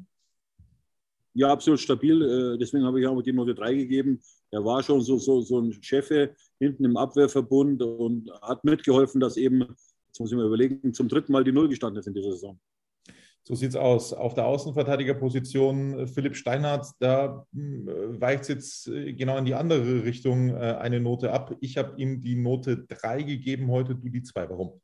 Ja, 1.34 1.52
absolut 1.52 1.80
stabil. 1.80 2.22
Äh, 2.22 2.58
deswegen 2.58 2.84
habe 2.84 3.00
ich 3.00 3.08
auch 3.08 3.22
die 3.22 3.32
Note 3.32 3.56
3 3.56 3.74
gegeben. 3.74 4.20
Er 4.52 4.66
war 4.66 4.84
schon 4.84 5.02
so, 5.02 5.18
so, 5.18 5.42
so 5.42 5.60
ein 5.60 5.72
Chef 5.82 6.10
hinten 6.60 6.84
im 6.84 6.98
Abwehrverbund 6.98 7.82
und 7.82 8.30
hat 8.42 8.64
mitgeholfen, 8.64 9.22
dass 9.22 9.38
eben, 9.38 9.62
jetzt 10.08 10.20
muss 10.20 10.32
ich 10.32 10.38
mal 10.38 10.46
überlegen, 10.46 10.94
zum 10.94 11.08
dritten 11.08 11.32
Mal 11.32 11.44
die 11.44 11.52
Null 11.52 11.70
gestanden 11.70 12.00
ist 12.00 12.08
in 12.08 12.14
dieser 12.14 12.32
Saison. 12.32 12.60
So 13.44 13.56
sieht 13.56 13.70
es 13.70 13.76
aus. 13.78 14.12
Auf 14.12 14.34
der 14.34 14.46
Außenverteidigerposition 14.46 16.00
äh, 16.00 16.08
Philipp 16.08 16.36
Steinhardt, 16.36 16.88
da 17.00 17.46
hm, 17.54 18.20
weicht 18.20 18.42
es 18.42 18.48
jetzt 18.50 18.88
äh, 18.90 19.14
genau 19.14 19.38
in 19.38 19.46
die 19.46 19.56
andere 19.56 20.04
Richtung 20.04 20.54
eine 20.54 21.00
Note 21.00 21.32
ab. 21.32 21.56
Ich 21.62 21.78
habe 21.78 21.98
ihm 21.98 22.20
die 22.20 22.36
Note 22.36 22.86
3 22.90 23.24
gegeben 23.24 23.72
heute, 23.72 23.96
du 23.96 24.10
die 24.10 24.24
2. 24.24 24.50
Warum? 24.50 24.82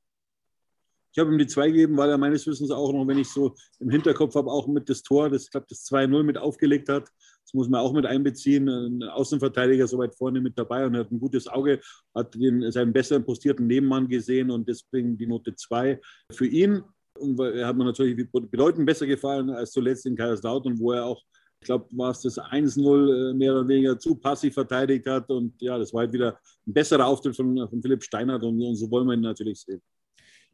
Ich 1.14 1.20
habe 1.20 1.32
ihm 1.32 1.38
die 1.38 1.46
zwei 1.46 1.68
gegeben, 1.68 1.96
weil 1.96 2.10
er 2.10 2.18
meines 2.18 2.48
Wissens 2.48 2.72
auch 2.72 2.92
noch, 2.92 3.08
wenn 3.08 3.20
ich 3.20 3.30
so 3.30 3.54
im 3.80 3.92
Hinterkopf 3.92 4.34
habe, 4.34 4.50
auch 4.50 4.68
mit 4.68 4.90
das 4.90 5.04
Tor, 5.04 5.30
das, 5.30 5.48
glaube, 5.48 5.68
das 5.70 5.86
2-0 5.86 6.24
mit 6.24 6.40
aufgelegt 6.40 6.90
hat. 6.90 7.04
Das 7.44 7.54
muss 7.54 7.70
man 7.70 7.82
auch 7.82 7.94
mit 7.94 8.08
einbeziehen. 8.08 8.68
Ein 8.68 9.04
Außenverteidiger 9.04 9.88
so 9.88 10.00
weit 10.00 10.16
vorne 10.16 10.42
mit 10.42 10.58
dabei 10.58 10.88
und 10.88 10.98
hat 10.98 11.12
ein 11.12 11.20
gutes 11.20 11.48
Auge, 11.48 11.80
hat 12.16 12.34
den, 12.34 12.72
seinen 12.72 12.94
besseren 12.94 13.24
postierten 13.24 13.68
Nebenmann 13.68 14.08
gesehen 14.08 14.50
und 14.50 14.68
deswegen 14.68 15.16
die 15.16 15.28
Note 15.28 15.56
2 15.56 16.02
für 16.32 16.48
ihn. 16.48 16.82
Und 17.20 17.40
er 17.40 17.68
hat 17.68 17.78
mir 17.78 17.86
natürlich 17.86 18.28
bedeutend 18.32 18.88
besser 18.88 19.06
gefallen 19.06 19.52
als 19.52 19.72
zuletzt 19.72 20.08
in 20.08 20.16
Kaiserslautern, 20.16 20.80
wo 20.80 20.94
er 20.94 21.06
auch 21.06 21.22
ich 21.62 21.68
glaube, 21.68 21.86
war 21.92 22.12
es 22.12 22.20
das 22.20 22.38
1-0 22.38 23.32
äh, 23.32 23.34
mehr 23.36 23.54
oder 23.54 23.66
weniger 23.66 23.98
zu 23.98 24.16
passiv 24.16 24.54
verteidigt 24.54 25.08
hat. 25.08 25.30
Und 25.30 25.54
ja, 25.62 25.78
das 25.78 25.94
war 25.94 26.02
halt 26.02 26.12
wieder 26.12 26.38
ein 26.68 26.74
besserer 26.74 27.08
Auftritt 27.08 27.38
von, 27.38 27.56
von 27.70 27.82
Philipp 27.82 28.04
Steinhardt 28.04 28.44
und, 28.44 28.62
und 28.62 28.76
so 28.76 28.92
wollen 28.92 29.08
wir 29.08 29.14
ihn 29.14 29.22
natürlich 29.22 29.62
sehen 29.62 29.82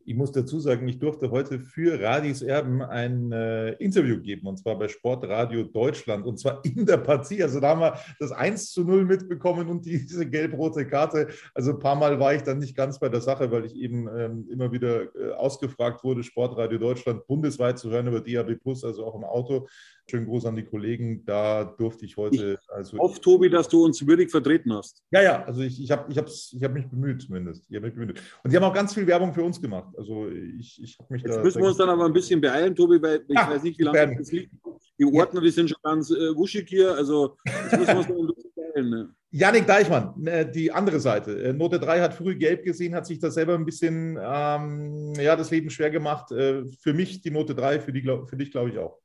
Ich 0.09 0.15
muss 0.15 0.31
dazu 0.31 0.59
sagen, 0.59 0.87
ich 0.87 0.97
durfte 0.97 1.29
heute 1.29 1.59
für 1.59 2.01
Radis 2.01 2.41
Erben 2.41 2.81
ein 2.81 3.31
äh, 3.31 3.73
Interview 3.73 4.19
geben, 4.19 4.47
und 4.47 4.57
zwar 4.57 4.75
bei 4.75 4.87
Sportradio 4.87 5.61
Deutschland, 5.61 6.25
und 6.25 6.39
zwar 6.39 6.65
in 6.65 6.83
der 6.83 6.97
Partie. 6.97 7.43
Also 7.43 7.59
da 7.59 7.69
haben 7.69 7.81
wir 7.81 7.99
das 8.19 8.31
1 8.31 8.71
zu 8.71 8.83
0 8.83 9.05
mitbekommen 9.05 9.69
und 9.69 9.85
diese 9.85 10.27
gelb-rote 10.27 10.87
Karte. 10.87 11.27
Also 11.53 11.73
ein 11.73 11.79
paar 11.79 11.95
Mal 11.95 12.19
war 12.19 12.33
ich 12.33 12.41
dann 12.41 12.57
nicht 12.57 12.75
ganz 12.75 12.97
bei 12.97 13.07
der 13.07 13.21
Sache, 13.21 13.51
weil 13.51 13.65
ich 13.65 13.75
eben 13.75 14.07
ähm, 14.07 14.47
immer 14.49 14.71
wieder 14.71 15.15
äh, 15.15 15.33
ausgefragt 15.33 16.03
wurde, 16.03 16.23
Sportradio 16.23 16.79
Deutschland 16.79 17.27
bundesweit 17.27 17.77
zu 17.77 17.91
hören 17.91 18.07
über 18.07 18.19
DAB 18.19 18.55
Plus, 18.55 18.83
also 18.83 19.05
auch 19.05 19.13
im 19.13 19.23
Auto. 19.23 19.67
Schönen 20.09 20.25
Gruß 20.25 20.47
an 20.47 20.55
die 20.55 20.63
Kollegen. 20.63 21.23
Da 21.23 21.63
durfte 21.63 22.03
ich 22.03 22.17
heute. 22.17 22.57
Ich 22.59 22.69
also 22.71 22.97
hoffe, 22.97 23.21
Tobi, 23.21 23.47
dass 23.47 23.67
du 23.67 23.85
uns 23.85 24.05
würdig 24.07 24.31
vertreten 24.31 24.73
hast. 24.73 25.03
Ja, 25.11 25.21
ja, 25.21 25.43
also 25.43 25.61
ich, 25.61 25.79
ich 25.79 25.91
habe 25.91 26.11
ich 26.11 26.17
ich 26.17 26.63
hab 26.63 26.73
mich 26.73 26.87
bemüht 26.87 27.21
zumindest. 27.21 27.65
Ich 27.69 27.79
mich 27.79 27.93
bemüht. 27.93 28.19
Und 28.43 28.51
die 28.51 28.57
haben 28.57 28.63
auch 28.63 28.73
ganz 28.73 28.95
viel 28.95 29.05
Werbung 29.05 29.35
für 29.35 29.43
uns 29.43 29.61
gemacht. 29.61 29.93
Also 29.99 30.29
ich, 30.29 30.81
ich 30.81 30.97
habe 30.97 31.13
mich 31.13 31.23
Jetzt 31.23 31.35
da. 31.35 31.43
müssen 31.43 31.61
wir 31.61 31.67
uns 31.67 31.77
dann 31.77 31.89
aber 31.89 32.05
ein 32.05 32.13
bisschen 32.13 32.39
beeilen, 32.39 32.73
Tobi, 32.73 33.01
weil 33.01 33.25
ich 33.27 33.35
ja, 33.35 33.49
weiß 33.49 33.63
nicht, 33.63 33.77
wie 33.77 33.83
lange 33.83 34.15
das 34.17 34.31
liegt. 34.31 34.53
Die 34.97 35.03
Ordner, 35.03 35.41
die 35.41 35.49
sind 35.49 35.69
schon 35.69 35.81
ganz 35.83 36.09
äh, 36.09 36.33
wuschig 36.35 36.69
hier. 36.69 36.95
Also 36.95 37.35
jetzt 37.45 37.77
müssen 37.77 37.87
wir 37.87 37.97
uns 37.97 38.07
noch 38.07 38.17
ein 38.17 38.27
bisschen 38.27 38.51
beeilen. 38.55 38.89
Ne? 38.89 39.15
Janik 39.31 39.67
Deichmann, 39.67 40.25
äh, 40.25 40.49
die 40.49 40.71
andere 40.71 41.01
Seite. 41.01 41.43
Äh, 41.43 41.53
Note 41.53 41.81
3 41.81 41.99
hat 41.99 42.13
früh 42.13 42.35
gelb 42.35 42.63
gesehen, 42.63 42.95
hat 42.95 43.07
sich 43.07 43.19
da 43.19 43.29
selber 43.29 43.55
ein 43.55 43.65
bisschen 43.65 44.17
ähm, 44.21 45.13
ja, 45.15 45.35
das 45.35 45.51
Leben 45.51 45.69
schwer 45.69 45.89
gemacht. 45.89 46.31
Äh, 46.31 46.65
für 46.81 46.93
mich 46.93 47.21
die 47.21 47.31
Note 47.31 47.53
3, 47.53 47.81
für, 47.81 47.91
die, 47.91 48.01
für 48.01 48.37
dich 48.37 48.51
glaube 48.51 48.69
ich 48.69 48.77
auch 48.77 48.99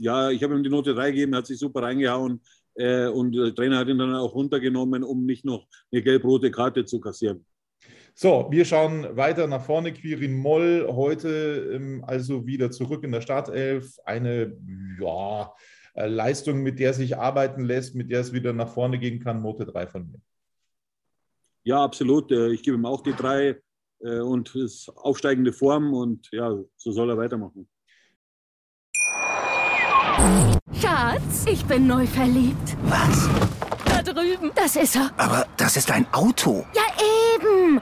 ja, 0.00 0.30
ich 0.30 0.44
habe 0.44 0.54
ihm 0.54 0.62
die 0.62 0.70
Note 0.70 0.94
3 0.94 1.10
gegeben, 1.10 1.34
hat 1.34 1.48
sich 1.48 1.58
super 1.58 1.82
reingehauen 1.82 2.40
und 2.76 3.32
der 3.32 3.52
Trainer 3.52 3.78
hat 3.78 3.88
ihn 3.88 3.98
dann 3.98 4.14
auch 4.14 4.32
runtergenommen, 4.32 5.02
um 5.02 5.26
nicht 5.26 5.44
noch 5.44 5.66
eine 5.90 6.00
gelb-rote 6.00 6.52
Karte 6.52 6.84
zu 6.84 7.00
kassieren. 7.00 7.44
So, 8.20 8.48
wir 8.50 8.64
schauen 8.64 9.16
weiter 9.16 9.46
nach 9.46 9.62
vorne. 9.62 9.92
Quirin 9.92 10.36
Moll 10.36 10.88
heute 10.90 11.70
ähm, 11.72 12.02
also 12.04 12.48
wieder 12.48 12.72
zurück 12.72 13.04
in 13.04 13.12
der 13.12 13.20
Startelf. 13.20 13.96
Eine 14.04 14.56
ja, 15.00 15.54
äh, 15.94 16.08
Leistung, 16.08 16.64
mit 16.64 16.80
der 16.80 16.94
sich 16.94 17.16
arbeiten 17.16 17.64
lässt, 17.64 17.94
mit 17.94 18.10
der 18.10 18.22
es 18.22 18.32
wieder 18.32 18.52
nach 18.52 18.70
vorne 18.70 18.98
gehen 18.98 19.20
kann. 19.20 19.40
Note 19.40 19.66
3 19.66 19.86
von 19.86 20.10
mir. 20.10 20.20
Ja, 21.62 21.84
absolut. 21.84 22.32
Äh, 22.32 22.48
ich 22.48 22.64
gebe 22.64 22.76
ihm 22.76 22.86
auch 22.86 23.02
die 23.02 23.12
3 23.12 23.56
äh, 24.00 24.18
und 24.18 24.52
ist 24.56 24.88
aufsteigende 24.96 25.52
Form 25.52 25.94
und 25.94 26.28
ja, 26.32 26.58
so 26.76 26.90
soll 26.90 27.10
er 27.10 27.18
weitermachen. 27.18 27.68
Schatz, 30.72 31.46
ich 31.48 31.64
bin 31.66 31.86
neu 31.86 32.04
verliebt. 32.04 32.76
Was? 32.82 33.28
Da 33.84 34.02
drüben. 34.02 34.50
Das 34.56 34.74
ist 34.74 34.96
er. 34.96 35.12
Aber 35.16 35.46
das 35.56 35.76
ist 35.76 35.92
ein 35.92 36.04
Auto. 36.12 36.66
Ja, 36.74 36.82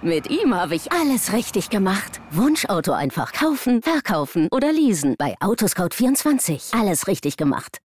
Mit 0.03 0.31
ihm 0.31 0.55
habe 0.55 0.75
ich 0.75 0.93
alles 0.93 1.33
richtig 1.33 1.71
gemacht. 1.71 2.21
Wunschauto 2.31 2.93
einfach 2.93 3.33
kaufen, 3.33 3.83
verkaufen 3.83 4.49
oder 4.51 4.73
leasen. 4.73 5.15
Bei 5.19 5.35
Autoscout24. 5.41 6.79
Alles 6.79 7.07
richtig 7.07 7.37
gemacht. 7.37 7.79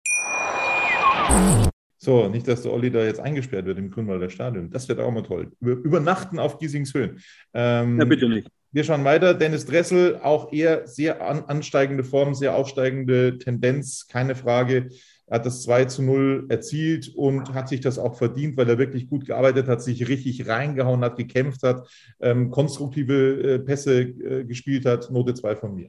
So, 1.98 2.28
nicht, 2.28 2.48
dass 2.48 2.62
der 2.62 2.72
Olli 2.72 2.90
da 2.90 3.04
jetzt 3.04 3.20
eingesperrt 3.20 3.64
wird 3.66 3.78
im 3.78 3.90
Grünwalder 3.90 4.28
Stadion. 4.28 4.70
Das 4.70 4.88
wird 4.88 4.98
auch 4.98 5.10
mal 5.10 5.22
toll. 5.22 5.52
Übernachten 5.60 6.38
auf 6.38 6.58
Giesingshöhen. 6.58 7.20
Ähm, 7.54 7.98
ja, 7.98 8.04
bitte 8.04 8.28
nicht. 8.28 8.48
Wir 8.72 8.84
schauen 8.84 9.04
weiter. 9.04 9.34
Dennis 9.34 9.66
Dressel, 9.66 10.18
auch 10.22 10.52
eher 10.52 10.86
sehr 10.88 11.26
an, 11.26 11.44
ansteigende 11.44 12.04
Form, 12.04 12.34
sehr 12.34 12.56
aufsteigende 12.56 13.38
Tendenz, 13.38 14.08
keine 14.08 14.34
Frage. 14.34 14.88
Er 15.32 15.36
hat 15.36 15.46
das 15.46 15.62
2 15.62 15.86
zu 15.86 16.02
0 16.02 16.44
erzielt 16.50 17.10
und 17.16 17.54
hat 17.54 17.66
sich 17.66 17.80
das 17.80 17.98
auch 17.98 18.16
verdient, 18.16 18.54
weil 18.58 18.68
er 18.68 18.76
wirklich 18.76 19.08
gut 19.08 19.24
gearbeitet 19.24 19.66
hat, 19.66 19.82
sich 19.82 20.06
richtig 20.06 20.46
reingehauen 20.46 21.00
hat, 21.00 21.16
gekämpft 21.16 21.62
hat, 21.62 21.88
ähm, 22.20 22.50
konstruktive 22.50 23.54
äh, 23.54 23.58
Pässe 23.58 24.02
äh, 24.02 24.44
gespielt 24.44 24.84
hat. 24.84 25.10
Note 25.10 25.32
2 25.32 25.56
von 25.56 25.74
mir. 25.74 25.88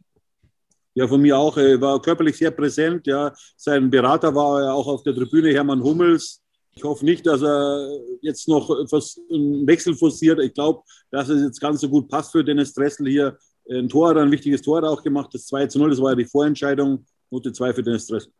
Ja, 0.93 1.09
von 1.09 1.21
mir 1.21 1.37
auch. 1.37 1.57
Er 1.57 1.81
war 1.81 2.01
körperlich 2.01 2.37
sehr 2.37 2.51
präsent. 2.51 3.05
Ja. 3.05 3.33
Sein 3.57 3.89
Berater 3.89 4.33
war 4.33 4.61
ja 4.61 4.71
auch 4.71 4.87
auf 4.87 5.03
der 5.03 5.13
Tribüne, 5.13 5.51
Hermann 5.51 5.83
Hummels. 5.83 6.41
Ich 6.73 6.85
hoffe 6.85 7.03
nicht, 7.03 7.25
dass 7.25 7.41
er 7.41 7.99
jetzt 8.21 8.47
noch 8.47 8.69
einen 8.69 9.67
Wechsel 9.67 9.93
forciert. 9.93 10.39
Ich 10.39 10.53
glaube, 10.53 10.83
dass 11.11 11.27
es 11.27 11.41
jetzt 11.41 11.59
ganz 11.59 11.81
so 11.81 11.89
gut 11.89 12.07
passt 12.07 12.31
für 12.31 12.45
Dennis 12.45 12.73
Dressel 12.73 13.09
hier. 13.09 13.37
Ein 13.69 13.89
Tor 13.89 14.15
ein 14.15 14.31
wichtiges 14.31 14.61
Tor 14.61 14.81
auch 14.85 15.03
gemacht, 15.03 15.31
das 15.33 15.47
2 15.47 15.67
zu 15.67 15.79
0, 15.79 15.89
das 15.89 16.01
war 16.01 16.11
ja 16.11 16.15
die 16.15 16.25
Vorentscheidung. 16.25 17.05
Note 17.29 17.51
2 17.51 17.73
für 17.73 17.83
Dennis 17.83 18.07
Dressel. 18.07 18.31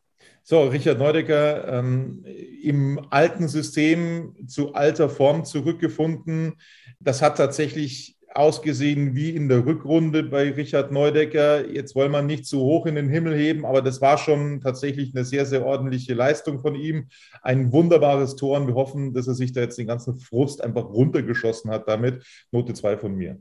So, 0.46 0.64
Richard 0.64 1.00
Neudecker, 1.00 1.68
ähm, 1.70 2.26
im 2.62 3.00
alten 3.10 3.48
System 3.48 4.36
zu 4.46 4.74
alter 4.74 5.10
Form 5.10 5.46
zurückgefunden. 5.46 6.56
Das 7.00 7.22
hat 7.22 7.38
tatsächlich 7.38 8.18
ausgesehen 8.36 9.16
wie 9.16 9.30
in 9.30 9.48
der 9.48 9.66
Rückrunde 9.66 10.24
bei 10.24 10.52
Richard 10.52 10.92
Neudecker. 10.92 11.70
Jetzt 11.70 11.96
wollen 11.96 12.12
wir 12.12 12.24
nicht 12.24 12.46
zu 12.46 12.60
hoch 12.60 12.86
in 12.88 12.96
den 12.96 13.08
Himmel 13.08 13.38
heben, 13.38 13.66
aber 13.66 13.82
das 13.82 14.02
war 14.02 14.18
schon 14.18 14.60
tatsächlich 14.60 15.16
eine 15.16 15.24
sehr, 15.24 15.46
sehr 15.46 15.66
ordentliche 15.66 16.14
Leistung 16.14 16.60
von 16.60 16.76
ihm. 16.76 17.08
Ein 17.42 17.72
wunderbares 17.72 18.36
Tor 18.36 18.60
und 18.60 18.68
wir 18.68 18.76
hoffen, 18.76 19.14
dass 19.14 19.28
er 19.28 19.36
sich 19.36 19.54
da 19.54 19.62
jetzt 19.62 19.78
den 19.78 19.88
ganzen 19.88 20.20
Frust 20.20 20.62
einfach 20.64 20.86
runtergeschossen 20.86 21.72
hat 21.72 21.88
damit. 21.88 22.26
Note 22.52 22.74
2 22.74 22.98
von 22.98 23.16
mir. 23.16 23.40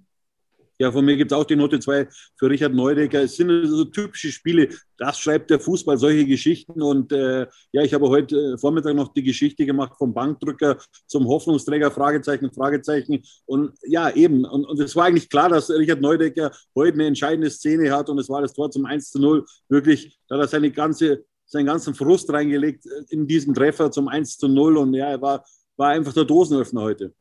Ja, 0.82 0.90
von 0.90 1.04
mir 1.04 1.16
gibt 1.16 1.30
es 1.30 1.38
auch 1.38 1.44
die 1.44 1.54
Note 1.54 1.78
2 1.78 2.08
für 2.36 2.50
Richard 2.50 2.74
Neudecker. 2.74 3.22
Es 3.22 3.36
sind 3.36 3.68
so 3.68 3.84
typische 3.84 4.32
Spiele, 4.32 4.68
das 4.98 5.16
schreibt 5.16 5.48
der 5.50 5.60
Fußball, 5.60 5.96
solche 5.96 6.26
Geschichten. 6.26 6.82
Und 6.82 7.12
äh, 7.12 7.46
ja, 7.70 7.82
ich 7.82 7.94
habe 7.94 8.08
heute 8.08 8.54
äh, 8.54 8.58
Vormittag 8.58 8.96
noch 8.96 9.12
die 9.12 9.22
Geschichte 9.22 9.64
gemacht 9.64 9.92
vom 9.96 10.12
Bankdrücker 10.12 10.78
zum 11.06 11.28
Hoffnungsträger, 11.28 11.92
Fragezeichen, 11.92 12.52
Fragezeichen. 12.52 13.22
Und 13.46 13.74
ja, 13.84 14.10
eben. 14.10 14.44
Und, 14.44 14.64
und 14.64 14.80
es 14.80 14.96
war 14.96 15.04
eigentlich 15.04 15.30
klar, 15.30 15.48
dass 15.50 15.70
Richard 15.70 16.00
Neudecker 16.00 16.50
heute 16.74 16.94
eine 16.94 17.06
entscheidende 17.06 17.50
Szene 17.50 17.92
hat. 17.92 18.08
Und 18.08 18.18
es 18.18 18.28
war 18.28 18.42
das 18.42 18.52
Tor 18.52 18.68
zum 18.68 18.84
1 18.84 19.12
zu 19.12 19.20
0. 19.20 19.44
Wirklich, 19.68 20.18
da 20.26 20.34
hat 20.34 20.42
er 20.42 20.48
seine 20.48 20.72
ganze, 20.72 21.24
seinen 21.46 21.66
ganzen 21.66 21.94
Frust 21.94 22.28
reingelegt 22.32 22.86
äh, 22.86 23.04
in 23.10 23.28
diesen 23.28 23.54
Treffer 23.54 23.92
zum 23.92 24.08
1 24.08 24.36
zu 24.36 24.48
0. 24.48 24.78
Und 24.78 24.94
ja, 24.94 25.10
er 25.10 25.22
war, 25.22 25.44
war 25.76 25.90
einfach 25.90 26.12
der 26.12 26.24
Dosenöffner 26.24 26.82
heute. 26.82 27.14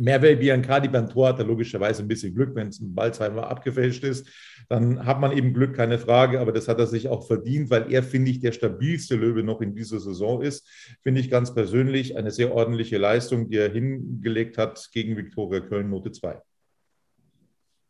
Mervel 0.00 0.36
Biancati 0.36 0.88
beim 0.88 1.08
Tor 1.10 1.28
hat 1.28 1.38
er 1.38 1.44
logischerweise 1.44 2.02
ein 2.02 2.08
bisschen 2.08 2.34
Glück, 2.34 2.54
wenn 2.54 2.68
es 2.68 2.80
ein 2.80 2.94
Ball 2.94 3.12
zweimal 3.12 3.44
abgefälscht 3.44 4.02
ist. 4.02 4.26
Dann 4.70 5.04
hat 5.04 5.20
man 5.20 5.36
eben 5.36 5.52
Glück, 5.52 5.76
keine 5.76 5.98
Frage, 5.98 6.40
aber 6.40 6.52
das 6.52 6.68
hat 6.68 6.78
er 6.78 6.86
sich 6.86 7.08
auch 7.08 7.26
verdient, 7.26 7.68
weil 7.70 7.92
er, 7.92 8.02
finde 8.02 8.30
ich, 8.30 8.40
der 8.40 8.52
stabilste 8.52 9.16
Löwe 9.16 9.42
noch 9.42 9.60
in 9.60 9.74
dieser 9.74 10.00
Saison 10.00 10.40
ist. 10.40 10.66
Finde 11.02 11.20
ich 11.20 11.30
ganz 11.30 11.52
persönlich 11.54 12.16
eine 12.16 12.30
sehr 12.30 12.52
ordentliche 12.52 12.96
Leistung, 12.96 13.50
die 13.50 13.58
er 13.58 13.70
hingelegt 13.70 14.56
hat 14.56 14.88
gegen 14.92 15.18
Viktoria 15.18 15.60
Köln, 15.60 15.90
Note 15.90 16.12
2. 16.12 16.40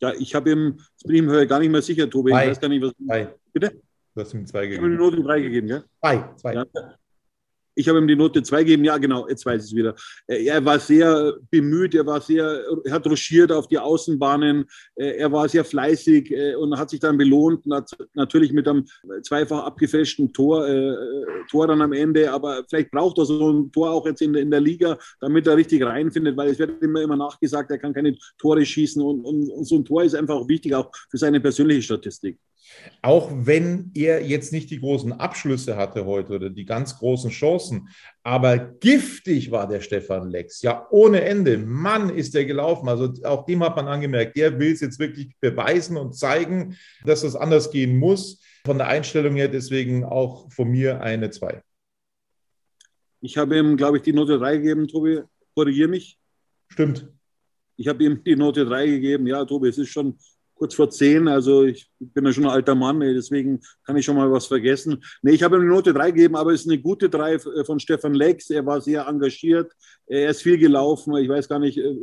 Ja, 0.00 0.12
ich 0.18 0.34
habe 0.34 0.50
ihm, 0.50 0.78
jetzt 0.78 1.06
bin 1.06 1.16
ich 1.16 1.22
mir 1.22 1.46
gar 1.46 1.60
nicht 1.60 1.70
mehr 1.70 1.82
sicher, 1.82 2.10
Tobi. 2.10 2.30
Ich 2.30 2.36
weiß 2.36 2.60
gar 2.60 2.68
nicht, 2.68 2.82
was. 2.82 2.92
Zwei. 3.06 3.34
Bitte? 3.52 3.80
Du 4.14 4.20
hast 4.20 4.34
ihm 4.34 4.46
zwei 4.46 4.66
gegeben. 4.66 4.74
Ich 4.74 4.78
habe 4.78 4.88
ihm 4.88 5.12
die 5.12 5.16
Note 5.16 5.28
3 5.28 5.40
gegeben, 5.42 5.68
ja? 5.68 5.84
Zwei. 6.00 6.34
zwei. 6.36 6.54
Ja. 6.54 6.66
Ich 7.80 7.88
habe 7.88 7.98
ihm 7.98 8.06
die 8.06 8.14
Note 8.14 8.42
2 8.42 8.64
gegeben. 8.64 8.84
Ja, 8.84 8.98
genau, 8.98 9.26
jetzt 9.26 9.46
weiß 9.46 9.64
ich 9.64 9.70
es 9.70 9.74
wieder. 9.74 9.94
Äh, 10.26 10.44
er 10.44 10.62
war 10.62 10.78
sehr 10.78 11.34
bemüht, 11.50 11.94
er 11.94 12.04
war 12.04 12.20
sehr, 12.20 12.62
er 12.84 12.92
hat 12.92 13.06
ruschiert 13.06 13.50
auf 13.50 13.68
die 13.68 13.78
Außenbahnen, 13.78 14.66
äh, 14.96 15.16
er 15.16 15.32
war 15.32 15.48
sehr 15.48 15.64
fleißig 15.64 16.30
äh, 16.30 16.54
und 16.56 16.78
hat 16.78 16.90
sich 16.90 17.00
dann 17.00 17.16
belohnt, 17.16 17.64
natürlich 18.14 18.52
mit 18.52 18.68
einem 18.68 18.84
zweifach 19.22 19.64
abgefälschten 19.64 20.30
Tor, 20.32 20.66
Tor 21.50 21.66
dann 21.66 21.80
am 21.80 21.92
Ende. 21.92 22.30
Aber 22.30 22.64
vielleicht 22.68 22.90
braucht 22.90 23.16
er 23.18 23.24
so 23.24 23.50
ein 23.50 23.72
Tor 23.72 23.90
auch 23.90 24.06
jetzt 24.06 24.20
in 24.20 24.34
der, 24.34 24.42
in 24.42 24.50
der 24.50 24.60
Liga, 24.60 24.98
damit 25.20 25.46
er 25.46 25.56
richtig 25.56 25.82
reinfindet, 25.82 26.36
weil 26.36 26.50
es 26.50 26.58
wird 26.58 26.82
immer, 26.82 27.00
immer 27.00 27.16
nachgesagt, 27.16 27.70
er 27.70 27.78
kann 27.78 27.94
keine 27.94 28.16
Tore 28.38 28.64
schießen 28.64 29.02
und, 29.02 29.24
und, 29.24 29.48
und 29.48 29.64
so 29.64 29.76
ein 29.76 29.84
Tor 29.86 30.04
ist 30.04 30.14
einfach 30.14 30.34
auch 30.34 30.48
wichtig, 30.48 30.74
auch 30.74 30.90
für 31.08 31.16
seine 31.16 31.40
persönliche 31.40 31.82
Statistik. 31.82 32.38
Auch 33.02 33.30
wenn 33.32 33.90
er 33.94 34.24
jetzt 34.24 34.52
nicht 34.52 34.70
die 34.70 34.80
großen 34.80 35.12
Abschlüsse 35.12 35.76
hatte 35.76 36.04
heute 36.04 36.34
oder 36.34 36.50
die 36.50 36.64
ganz 36.64 36.98
großen 36.98 37.30
Chancen, 37.30 37.88
aber 38.22 38.58
giftig 38.58 39.50
war 39.50 39.66
der 39.66 39.80
Stefan 39.80 40.28
Lex. 40.28 40.62
Ja, 40.62 40.86
ohne 40.90 41.22
Ende. 41.22 41.56
Mann, 41.58 42.10
ist 42.10 42.34
der 42.34 42.44
gelaufen. 42.44 42.88
Also 42.88 43.12
auch 43.24 43.46
dem 43.46 43.62
hat 43.64 43.76
man 43.76 43.88
angemerkt, 43.88 44.36
der 44.36 44.58
will 44.58 44.72
es 44.72 44.80
jetzt 44.80 44.98
wirklich 44.98 45.34
beweisen 45.40 45.96
und 45.96 46.14
zeigen, 46.14 46.76
dass 47.04 47.22
es 47.22 47.34
anders 47.34 47.70
gehen 47.70 47.96
muss. 47.96 48.42
Von 48.66 48.78
der 48.78 48.88
Einstellung 48.88 49.34
her 49.34 49.48
deswegen 49.48 50.04
auch 50.04 50.52
von 50.52 50.68
mir 50.68 51.00
eine 51.00 51.30
2. 51.30 51.62
Ich 53.22 53.36
habe 53.36 53.58
ihm, 53.58 53.76
glaube 53.76 53.98
ich, 53.98 54.02
die 54.02 54.12
Note 54.12 54.38
3 54.38 54.58
gegeben, 54.58 54.88
Tobi. 54.88 55.22
Korrigiere 55.54 55.88
mich. 55.88 56.18
Stimmt. 56.68 57.08
Ich 57.76 57.88
habe 57.88 58.04
ihm 58.04 58.22
die 58.22 58.36
Note 58.36 58.64
3 58.66 58.86
gegeben. 58.86 59.26
Ja, 59.26 59.44
Tobi, 59.44 59.68
es 59.68 59.78
ist 59.78 59.88
schon 59.88 60.18
kurz 60.60 60.74
vor 60.74 60.90
zehn. 60.90 61.26
Also 61.26 61.64
ich 61.64 61.90
bin 61.98 62.26
ja 62.26 62.32
schon 62.32 62.44
ein 62.44 62.50
alter 62.50 62.74
Mann, 62.74 63.00
deswegen 63.00 63.60
kann 63.84 63.96
ich 63.96 64.04
schon 64.04 64.16
mal 64.16 64.30
was 64.30 64.46
vergessen. 64.46 65.02
Nee, 65.22 65.32
ich 65.32 65.42
habe 65.42 65.56
ihm 65.56 65.62
eine 65.62 65.70
Note 65.70 65.94
3 65.94 66.10
gegeben, 66.10 66.36
aber 66.36 66.52
es 66.52 66.60
ist 66.60 66.70
eine 66.70 66.80
gute 66.80 67.08
3 67.08 67.34
äh, 67.34 67.64
von 67.64 67.80
Stefan 67.80 68.12
Lex. 68.12 68.50
Er 68.50 68.66
war 68.66 68.80
sehr 68.82 69.06
engagiert. 69.06 69.72
Er 70.06 70.28
ist 70.28 70.42
viel 70.42 70.58
gelaufen. 70.58 71.16
Ich 71.16 71.30
weiß 71.30 71.48
gar 71.48 71.58
nicht, 71.58 71.78
äh, 71.78 71.96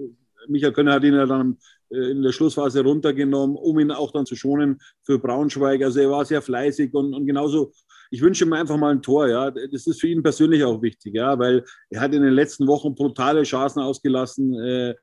Michael 0.48 0.74
Könner 0.74 0.94
hat 0.94 1.04
ihn 1.04 1.14
ja 1.14 1.28
dann 1.28 1.58
äh, 1.92 2.12
in 2.12 2.24
der 2.24 2.32
Schlussphase 2.32 2.82
runtergenommen, 2.82 3.56
um 3.56 3.78
ihn 3.80 3.92
auch 3.92 4.12
dann 4.12 4.26
zu 4.26 4.36
schonen 4.36 4.80
für 5.04 5.20
Braunschweig. 5.20 5.84
Also 5.84 6.00
er 6.00 6.10
war 6.10 6.26
sehr 6.26 6.42
fleißig 6.42 6.92
und, 6.96 7.14
und 7.14 7.28
genauso 7.28 7.72
ich 8.10 8.22
wünsche 8.22 8.46
ihm 8.46 8.54
einfach 8.54 8.78
mal 8.78 8.92
ein 8.92 9.02
Tor, 9.02 9.28
ja. 9.28 9.52
Das 9.52 9.86
ist 9.86 10.00
für 10.00 10.08
ihn 10.08 10.24
persönlich 10.24 10.64
auch 10.64 10.82
wichtig, 10.82 11.14
ja, 11.14 11.38
weil 11.38 11.64
er 11.90 12.02
hat 12.02 12.14
in 12.16 12.24
den 12.24 12.34
letzten 12.34 12.66
Wochen 12.66 12.96
brutale 12.96 13.44
Chancen 13.44 13.82
ausgelassen. 13.82 14.54
Äh, 14.56 14.96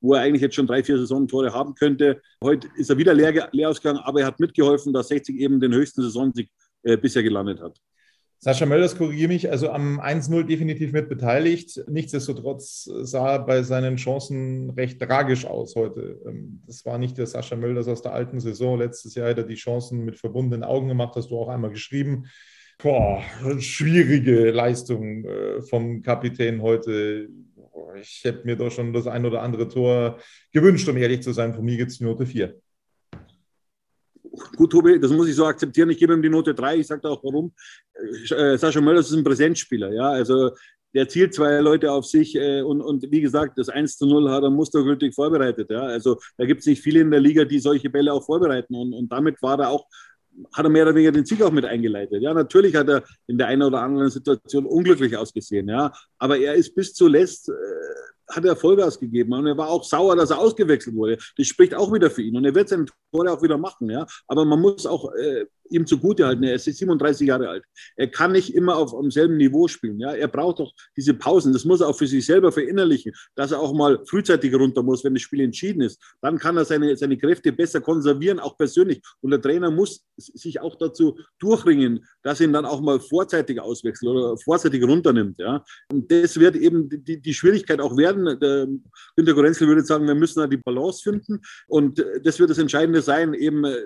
wo 0.00 0.14
er 0.14 0.22
eigentlich 0.22 0.42
jetzt 0.42 0.54
schon 0.54 0.66
drei, 0.66 0.82
vier 0.82 0.98
Saisontore 0.98 1.52
haben 1.52 1.74
könnte. 1.74 2.20
Heute 2.42 2.68
ist 2.76 2.90
er 2.90 2.98
wieder 2.98 3.14
leer, 3.14 3.48
leer 3.52 3.70
ausgegangen, 3.70 4.00
aber 4.00 4.20
er 4.20 4.26
hat 4.26 4.40
mitgeholfen, 4.40 4.92
dass 4.92 5.08
60 5.08 5.38
eben 5.38 5.60
den 5.60 5.74
höchsten 5.74 6.02
Saisonsieg 6.02 6.50
äh, 6.82 6.96
bisher 6.96 7.22
gelandet 7.22 7.60
hat. 7.60 7.78
Sascha 8.40 8.66
Mölders, 8.66 8.96
korrigiere 8.96 9.28
mich, 9.28 9.50
also 9.50 9.70
am 9.70 10.00
1-0 10.00 10.44
definitiv 10.44 10.92
mit 10.92 11.08
beteiligt. 11.08 11.82
Nichtsdestotrotz 11.88 12.88
sah 13.02 13.32
er 13.32 13.38
bei 13.40 13.64
seinen 13.64 13.96
Chancen 13.96 14.70
recht 14.70 15.00
tragisch 15.00 15.44
aus 15.44 15.74
heute. 15.74 16.20
Ähm, 16.24 16.62
das 16.64 16.86
war 16.86 16.98
nicht 16.98 17.18
der 17.18 17.26
Sascha 17.26 17.56
Mölders 17.56 17.88
aus 17.88 18.00
der 18.00 18.12
alten 18.12 18.38
Saison. 18.38 18.78
Letztes 18.78 19.16
Jahr 19.16 19.30
hat 19.30 19.38
er 19.38 19.44
die 19.44 19.56
Chancen 19.56 20.04
mit 20.04 20.16
verbundenen 20.18 20.62
Augen 20.62 20.86
gemacht, 20.86 21.16
hast 21.16 21.30
du 21.30 21.36
auch 21.36 21.48
einmal 21.48 21.70
geschrieben. 21.70 22.26
Boah, 22.80 23.24
schwierige 23.58 24.52
Leistung 24.52 25.24
äh, 25.24 25.60
vom 25.62 26.02
Kapitän 26.02 26.62
heute. 26.62 27.28
Ich 28.00 28.20
hätte 28.24 28.46
mir 28.46 28.56
doch 28.56 28.70
schon 28.70 28.92
das 28.92 29.06
ein 29.06 29.24
oder 29.26 29.42
andere 29.42 29.68
Tor 29.68 30.18
gewünscht, 30.52 30.88
um 30.88 30.96
ehrlich 30.96 31.22
zu 31.22 31.32
sein. 31.32 31.54
Von 31.54 31.64
mir 31.64 31.76
gibt 31.76 31.90
es 31.90 31.98
die 31.98 32.04
Note 32.04 32.26
4. 32.26 32.54
Gut, 34.56 34.70
Tobi, 34.70 35.00
das 35.00 35.10
muss 35.10 35.28
ich 35.28 35.34
so 35.34 35.46
akzeptieren. 35.46 35.90
Ich 35.90 35.98
gebe 35.98 36.14
ihm 36.14 36.22
die 36.22 36.28
Note 36.28 36.54
3. 36.54 36.76
Ich 36.76 36.86
sage 36.86 37.08
auch 37.08 37.22
warum. 37.24 37.52
Äh, 38.30 38.56
Sascha 38.56 38.80
Möller 38.80 39.00
ist 39.00 39.12
ein 39.12 39.24
Präsenzspieler. 39.24 39.92
Ja? 39.92 40.10
Also 40.10 40.50
der 40.94 41.08
zielt 41.08 41.34
zwei 41.34 41.60
Leute 41.60 41.92
auf 41.92 42.06
sich 42.06 42.34
äh, 42.36 42.62
und, 42.62 42.80
und 42.80 43.10
wie 43.10 43.20
gesagt, 43.20 43.58
das 43.58 43.68
1 43.68 43.98
zu 43.98 44.06
0 44.06 44.30
hat 44.30 44.42
er 44.42 44.50
mustergültig 44.50 45.14
vorbereitet. 45.14 45.70
Ja? 45.70 45.82
Also 45.82 46.18
da 46.36 46.46
gibt 46.46 46.60
es 46.60 46.66
nicht 46.66 46.82
viele 46.82 47.00
in 47.00 47.10
der 47.10 47.20
Liga, 47.20 47.44
die 47.44 47.58
solche 47.58 47.90
Bälle 47.90 48.12
auch 48.12 48.24
vorbereiten. 48.24 48.74
Und, 48.74 48.92
und 48.92 49.10
damit 49.10 49.40
war 49.42 49.58
er 49.58 49.70
auch 49.70 49.86
hat 50.52 50.64
er 50.64 50.68
mehr 50.68 50.84
oder 50.84 50.94
weniger 50.94 51.12
den 51.12 51.24
Sieg 51.24 51.42
auch 51.42 51.50
mit 51.50 51.64
eingeleitet. 51.64 52.22
Ja, 52.22 52.34
natürlich 52.34 52.74
hat 52.74 52.88
er 52.88 53.02
in 53.26 53.38
der 53.38 53.48
einen 53.48 53.62
oder 53.62 53.80
anderen 53.80 54.10
Situation 54.10 54.66
unglücklich 54.66 55.16
ausgesehen, 55.16 55.68
ja, 55.68 55.92
aber 56.18 56.38
er 56.38 56.54
ist 56.54 56.74
bis 56.74 56.94
zuletzt 56.94 57.48
äh, 57.48 57.52
hat 58.30 58.44
er 58.44 58.56
Vollgas 58.56 58.98
gegeben 58.98 59.32
und 59.32 59.46
er 59.46 59.56
war 59.56 59.68
auch 59.68 59.84
sauer, 59.84 60.16
dass 60.16 60.30
er 60.30 60.38
ausgewechselt 60.38 60.96
wurde. 60.96 61.18
Das 61.36 61.46
spricht 61.46 61.74
auch 61.74 61.92
wieder 61.92 62.10
für 62.10 62.22
ihn 62.22 62.36
und 62.36 62.44
er 62.44 62.54
wird 62.54 62.68
seine 62.68 62.86
Tore 63.12 63.32
auch 63.32 63.42
wieder 63.42 63.58
machen. 63.58 63.90
Ja? 63.90 64.06
Aber 64.26 64.44
man 64.44 64.60
muss 64.60 64.86
auch 64.86 65.12
äh, 65.14 65.46
ihm 65.70 65.86
zugutehalten, 65.86 66.44
er 66.44 66.54
ist 66.54 66.64
37 66.64 67.26
Jahre 67.26 67.48
alt. 67.48 67.64
Er 67.96 68.08
kann 68.08 68.32
nicht 68.32 68.54
immer 68.54 68.76
auf 68.76 68.92
demselben 68.92 69.36
Niveau 69.36 69.68
spielen. 69.68 69.98
Ja? 70.00 70.12
Er 70.12 70.28
braucht 70.28 70.60
doch 70.60 70.72
diese 70.96 71.14
Pausen. 71.14 71.52
Das 71.52 71.64
muss 71.64 71.80
er 71.80 71.88
auch 71.88 71.96
für 71.96 72.06
sich 72.06 72.24
selber 72.24 72.52
verinnerlichen, 72.52 73.12
dass 73.34 73.52
er 73.52 73.60
auch 73.60 73.72
mal 73.72 74.04
frühzeitig 74.06 74.54
runter 74.54 74.82
muss, 74.82 75.04
wenn 75.04 75.14
das 75.14 75.22
Spiel 75.22 75.40
entschieden 75.40 75.82
ist. 75.82 76.00
Dann 76.20 76.38
kann 76.38 76.56
er 76.56 76.64
seine, 76.64 76.96
seine 76.96 77.18
Kräfte 77.18 77.52
besser 77.52 77.80
konservieren, 77.80 78.38
auch 78.38 78.56
persönlich. 78.56 79.02
Und 79.20 79.30
der 79.30 79.40
Trainer 79.40 79.70
muss 79.70 80.04
sich 80.16 80.60
auch 80.60 80.76
dazu 80.76 81.18
durchringen, 81.38 82.04
dass 82.22 82.40
er 82.40 82.46
ihn 82.46 82.52
dann 82.52 82.64
auch 82.64 82.80
mal 82.80 83.00
vorzeitig 83.00 83.60
auswechselt 83.60 84.10
oder 84.10 84.36
vorzeitig 84.38 84.82
runternimmt. 84.82 85.38
Ja? 85.38 85.64
Und 85.92 86.10
das 86.10 86.38
wird 86.38 86.56
eben 86.56 86.88
die, 86.88 87.20
die 87.20 87.34
Schwierigkeit 87.34 87.80
auch 87.80 87.96
werden. 87.96 88.17
Der 88.24 88.66
Günter 89.16 89.34
Gorenzel 89.34 89.68
würde 89.68 89.82
sagen, 89.82 90.06
wir 90.06 90.14
müssen 90.14 90.40
da 90.40 90.46
die 90.46 90.56
Balance 90.56 91.02
finden. 91.02 91.40
Und 91.66 92.04
das 92.22 92.38
wird 92.38 92.50
das 92.50 92.58
Entscheidende 92.58 93.02
sein, 93.02 93.34
eben 93.34 93.64
äh, 93.64 93.76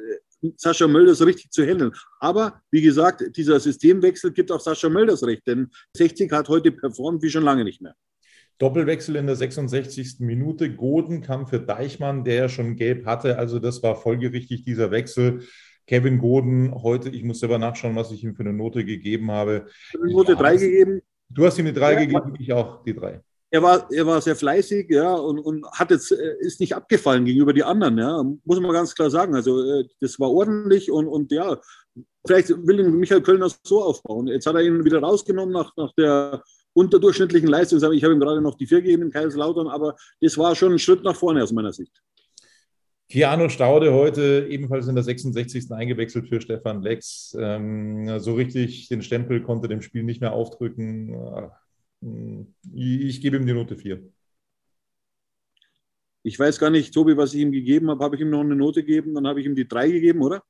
Sascha 0.57 0.89
Mölders 0.89 1.25
richtig 1.25 1.51
zu 1.51 1.65
handeln. 1.65 1.93
Aber 2.21 2.61
wie 2.71 2.83
gesagt, 2.83 3.37
dieser 3.37 3.61
Systemwechsel 3.61 4.33
gibt 4.33 4.51
auch 4.51 4.61
Sascha 4.61 4.89
Mölders 4.89 5.23
recht, 5.25 5.47
denn 5.47 5.71
60 5.97 6.31
hat 6.33 6.49
heute 6.49 6.73
performt 6.73 7.23
wie 7.23 7.31
schon 7.31 7.45
lange 7.45 7.65
nicht 7.65 7.81
mehr. 7.81 7.95
Doppelwechsel 8.59 9.17
in 9.17 9.27
der 9.27 9.37
66. 9.37 10.21
Minute. 10.21 10.75
Goden 10.75 11.21
kam 11.21 11.47
für 11.47 11.59
Deichmann, 11.59 12.25
der 12.25 12.35
ja 12.35 12.49
schon 12.49 12.77
gelb 12.77 13.07
hatte. 13.07 13.39
Also 13.39 13.59
das 13.59 13.83
war 13.83 13.97
folgerichtig, 13.97 14.65
dieser 14.65 14.91
Wechsel. 14.91 15.43
Kevin 15.87 16.19
Goden 16.19 16.73
heute, 16.83 17.09
ich 17.09 17.25
muss 17.25 17.41
selber 17.41 17.59
nachschauen, 17.59 17.97
was 17.97 18.13
ich 18.13 18.23
ihm 18.23 18.37
für 18.37 18.45
eine 18.45 18.53
Note 18.53 18.85
gegeben 18.85 19.33
habe. 19.33 19.67
Note 20.01 20.37
3 20.37 20.57
gegeben. 20.57 21.03
Du 21.29 21.45
hast 21.45 21.59
ihm 21.59 21.67
eine 21.67 21.73
3 21.73 21.93
ja, 21.93 22.01
gegeben, 22.01 22.35
ich 22.39 22.53
auch 22.53 22.85
die 22.85 22.95
3 22.95 23.21
er 23.53 23.63
war, 23.63 23.87
er 23.93 24.07
war 24.07 24.21
sehr 24.23 24.35
fleißig, 24.35 24.89
ja, 24.89 25.13
und, 25.13 25.39
und 25.39 25.67
hat 25.73 25.91
jetzt, 25.91 26.11
äh, 26.11 26.37
ist 26.41 26.59
nicht 26.59 26.75
abgefallen 26.75 27.27
gegenüber 27.27 27.53
die 27.53 27.63
anderen, 27.63 27.99
ja, 27.99 28.23
muss 28.45 28.61
man 28.61 28.73
ganz 28.73 28.95
klar 28.95 29.11
sagen. 29.11 29.35
Also, 29.35 29.63
äh, 29.63 29.85
das 30.01 30.19
war 30.19 30.31
ordentlich 30.31 30.91
und, 30.91 31.07
und 31.07 31.31
ja, 31.31 31.61
vielleicht 32.27 32.49
will 32.49 32.83
Michael 32.91 33.21
Kölner 33.21 33.51
so 33.63 33.83
aufbauen. 33.83 34.29
Jetzt 34.29 34.47
hat 34.47 34.55
er 34.55 34.63
ihn 34.63 34.83
wieder 34.87 35.01
rausgenommen 35.01 35.53
nach, 35.53 35.71
nach 35.77 35.93
der 35.99 36.43
unterdurchschnittlichen 36.73 37.49
Leistung. 37.49 37.79
Ich 37.93 38.03
habe 38.03 38.15
ihm 38.15 38.21
gerade 38.21 38.41
noch 38.41 38.57
die 38.57 38.67
vier 38.67 38.81
gegeben 38.81 39.03
in 39.03 39.11
Kaiserslautern, 39.11 39.69
aber 39.69 39.97
das 40.23 40.39
war 40.39 40.57
schon 40.57 40.73
ein 40.73 40.79
Schritt 40.79 41.05
nach 41.05 41.15
vorne 41.17 41.43
aus 41.43 41.53
meiner 41.53 41.75
Sicht. 41.75 41.93
Keanu 43.11 43.51
Staude 43.51 43.93
heute 43.93 44.47
ebenfalls 44.49 44.89
in 44.89 44.95
der 44.95 45.05
66. 45.05 45.71
eingewechselt 45.73 46.27
für 46.27 46.41
Stefan 46.41 46.81
Lex. 46.81 47.37
Ähm, 47.39 48.19
so 48.19 48.33
richtig 48.33 48.89
den 48.89 49.03
Stempel 49.03 49.43
konnte 49.43 49.69
dem 49.69 49.83
Spiel 49.83 50.05
nicht 50.05 50.23
mehr 50.23 50.33
aufdrücken. 50.33 51.15
Ich 52.03 53.21
gebe 53.21 53.37
ihm 53.37 53.47
die 53.47 53.53
Note 53.53 53.77
4. 53.77 54.03
Ich 56.25 56.39
weiß 56.39 56.59
gar 56.59 56.71
nicht, 56.71 56.93
Tobi, 56.93 57.17
was 57.17 57.35
ich 57.35 57.41
ihm 57.41 57.53
gegeben 57.53 57.91
habe. 57.91 58.03
Habe 58.03 58.17
ich 58.17 58.23
ihm 58.23 58.31
noch 58.31 58.41
eine 58.41 58.57
Note 58.57 58.83
gegeben? 58.83 59.15
Dann 59.15 59.27
habe 59.27 59.41
ich 59.41 59.47
ihm 59.47 59.55
die 59.55 59.67
3 59.67 59.91
gegeben, 59.91 60.23
oder? 60.23 60.43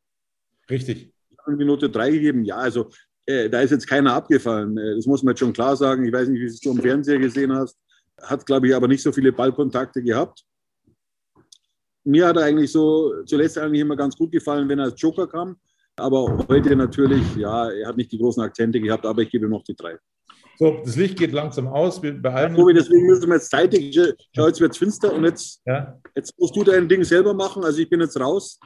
Richtig. 0.71 1.13
Ich 1.31 1.39
habe 1.39 1.53
ihm 1.53 1.59
die 1.59 1.65
Note 1.65 1.91
3 1.91 2.11
gegeben. 2.11 2.45
Ja, 2.45 2.57
also 2.57 2.91
äh, 3.27 3.51
da 3.51 3.61
ist 3.61 3.71
jetzt 3.71 3.87
keiner 3.87 4.15
abgefallen. 4.15 4.77
Äh, 4.79 4.97
das 4.97 5.07
muss 5.07 5.23
man 5.23 5.33
jetzt 5.33 5.41
schon 5.41 5.53
klar 5.53 5.77
sagen. 5.77 6.05
Ich 6.07 6.13
weiß 6.13 6.29
nicht, 6.29 6.41
wie 6.41 6.47
du 6.47 6.53
es 6.53 6.65
im 6.65 6.81
Fernseher 6.81 7.19
gesehen 7.19 7.53
hast. 7.53 7.79
Hat, 8.21 8.47
glaube 8.47 8.69
ich, 8.69 8.75
aber 8.75 8.89
nicht 8.89 9.03
so 9.03 9.13
viele 9.13 9.33
Ballkontakte 9.33 10.03
gehabt. 10.03 10.45
Mir 12.05 12.27
hat 12.27 12.37
er 12.37 12.45
eigentlich 12.45 12.73
so 12.73 13.25
zuletzt 13.25 13.59
eigentlich 13.59 13.81
immer 13.81 13.97
ganz 13.97 14.17
gut 14.17 14.33
gefallen, 14.33 14.69
wenn 14.69 14.79
er 14.79 14.87
als 14.87 15.01
Joker 15.01 15.27
kam. 15.27 15.57
Aber 15.97 16.47
heute 16.49 16.75
natürlich, 16.75 17.37
ja, 17.37 17.71
er 17.71 17.89
hat 17.89 17.97
nicht 17.97 18.11
die 18.11 18.19
großen 18.19 18.43
Akzente 18.43 18.81
gehabt, 18.81 19.05
aber 19.05 19.23
ich 19.23 19.31
gebe 19.31 19.47
ihm 19.47 19.51
noch 19.51 19.63
die 19.63 19.77
3. 19.77 19.99
So, 20.63 20.81
das 20.85 20.95
Licht 20.95 21.19
geht 21.19 21.33
langsam 21.33 21.67
aus. 21.67 22.01
Wir 22.05 22.13
behalten 22.13 22.55
Tobi, 22.55 22.73
deswegen 22.73 23.05
müssen 23.09 23.27
wir 23.27 23.35
jetzt 23.35 23.51
zeitig. 23.51 23.99
Schau, 24.33 24.47
jetzt 24.47 24.61
wird 24.61 24.71
es 24.71 24.79
finster 24.79 25.13
und 25.13 25.25
jetzt, 25.25 25.61
ja. 25.67 25.99
jetzt 26.15 26.39
musst 26.39 26.55
du 26.55 26.63
dein 26.63 26.89
Ding 26.89 27.03
selber 27.03 27.35
machen. 27.35 27.65
Also 27.65 27.81
ich 27.81 27.91
bin 27.91 28.01
jetzt 28.01 28.21
raus. 28.21 28.61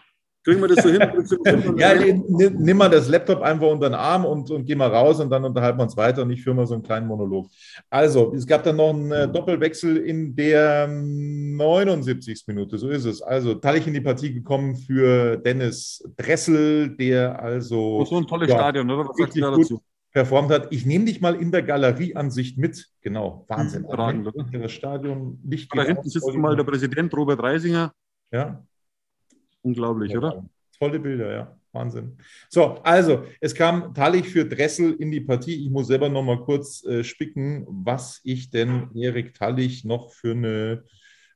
Kriegen 0.45 0.61
wir 0.61 0.69
das 0.69 0.85
so 0.85 0.91
hin? 0.91 1.01
ja, 1.79 1.95
nimm, 1.95 2.57
nimm, 2.59 2.77
mal 2.77 2.91
das 2.91 3.09
Laptop 3.09 3.41
einfach 3.41 3.69
unter 3.69 3.89
den 3.89 3.95
Arm 3.95 4.27
und, 4.27 4.51
und 4.51 4.67
geh 4.67 4.75
mal 4.75 4.91
raus 4.91 5.21
und 5.21 5.31
dann 5.31 5.43
unterhalten 5.47 5.79
wir 5.79 5.85
uns 5.85 5.97
weiter 5.97 6.21
und 6.21 6.31
ich 6.31 6.43
führe 6.43 6.55
mal 6.55 6.67
so 6.67 6.75
einen 6.75 6.83
kleinen 6.83 7.07
Monolog. 7.07 7.49
Also, 7.89 8.31
es 8.35 8.47
gab 8.47 8.63
dann 8.63 8.77
noch 8.77 8.91
einen 8.91 9.11
äh, 9.11 9.27
Doppelwechsel 9.27 9.97
in 9.97 10.37
der 10.37 10.89
79. 10.89 12.45
Minute, 12.47 12.77
so 12.77 12.91
ist 12.91 13.07
es. 13.07 13.23
Also, 13.23 13.55
Tallich 13.55 13.87
in 13.87 13.95
die 13.95 14.03
Partie 14.03 14.35
gekommen 14.35 14.77
für 14.77 15.39
Dennis 15.39 16.05
Dressel, 16.19 16.95
der 16.95 17.43
also. 17.43 18.05
So 18.05 18.19
ein 18.19 18.27
tolles 18.27 18.51
ja, 18.51 18.57
Stadion, 18.57 18.91
oder? 18.91 19.09
Was 19.09 19.17
sagst 19.17 19.35
du 19.35 19.41
dazu? 19.41 19.81
Performt 20.17 20.51
hat. 20.51 20.69
Ich 20.73 20.87
nehme 20.87 21.05
dich 21.05 21.21
mal 21.21 21.35
in 21.35 21.53
der 21.53 21.63
Galerieansicht 21.63 22.57
mit. 22.57 22.89
Genau, 23.03 23.45
Wahnsinn. 23.49 23.85
Überragend, 23.85 24.27
oder? 24.27 24.45
Das 24.51 24.73
Stadion 24.73 25.39
Licht. 25.45 25.71
Da 25.77 25.83
hinten 25.83 26.09
sitzt 26.09 26.33
mal 26.33 26.57
der 26.57 26.65
Präsident 26.65 27.15
Robert 27.15 27.43
Reisinger. 27.43 27.93
Ja. 28.33 28.65
Unglaublich, 29.61 30.13
ja, 30.13 30.19
oder? 30.19 30.49
Tolle 30.79 31.01
Bilder, 31.01 31.31
ja. 31.31 31.57
Wahnsinn. 31.71 32.17
So, 32.49 32.79
also, 32.83 33.25
es 33.43 33.55
kam 33.55 33.93
Tallich 33.93 34.31
für 34.31 34.47
Dressel 34.47 34.95
in 34.95 35.11
die 35.11 35.21
Partie. 35.21 35.67
Ich 35.67 35.71
muss 35.71 35.89
selber 35.89 36.09
noch 36.09 36.23
mal 36.23 36.41
kurz 36.41 36.83
äh, 36.87 37.05
spicken, 37.05 37.67
was 37.69 38.23
ich 38.25 38.49
denn 38.49 38.89
Erik 38.95 39.35
Tallich 39.35 39.85
noch 39.85 40.15
für 40.15 40.31
eine 40.31 40.85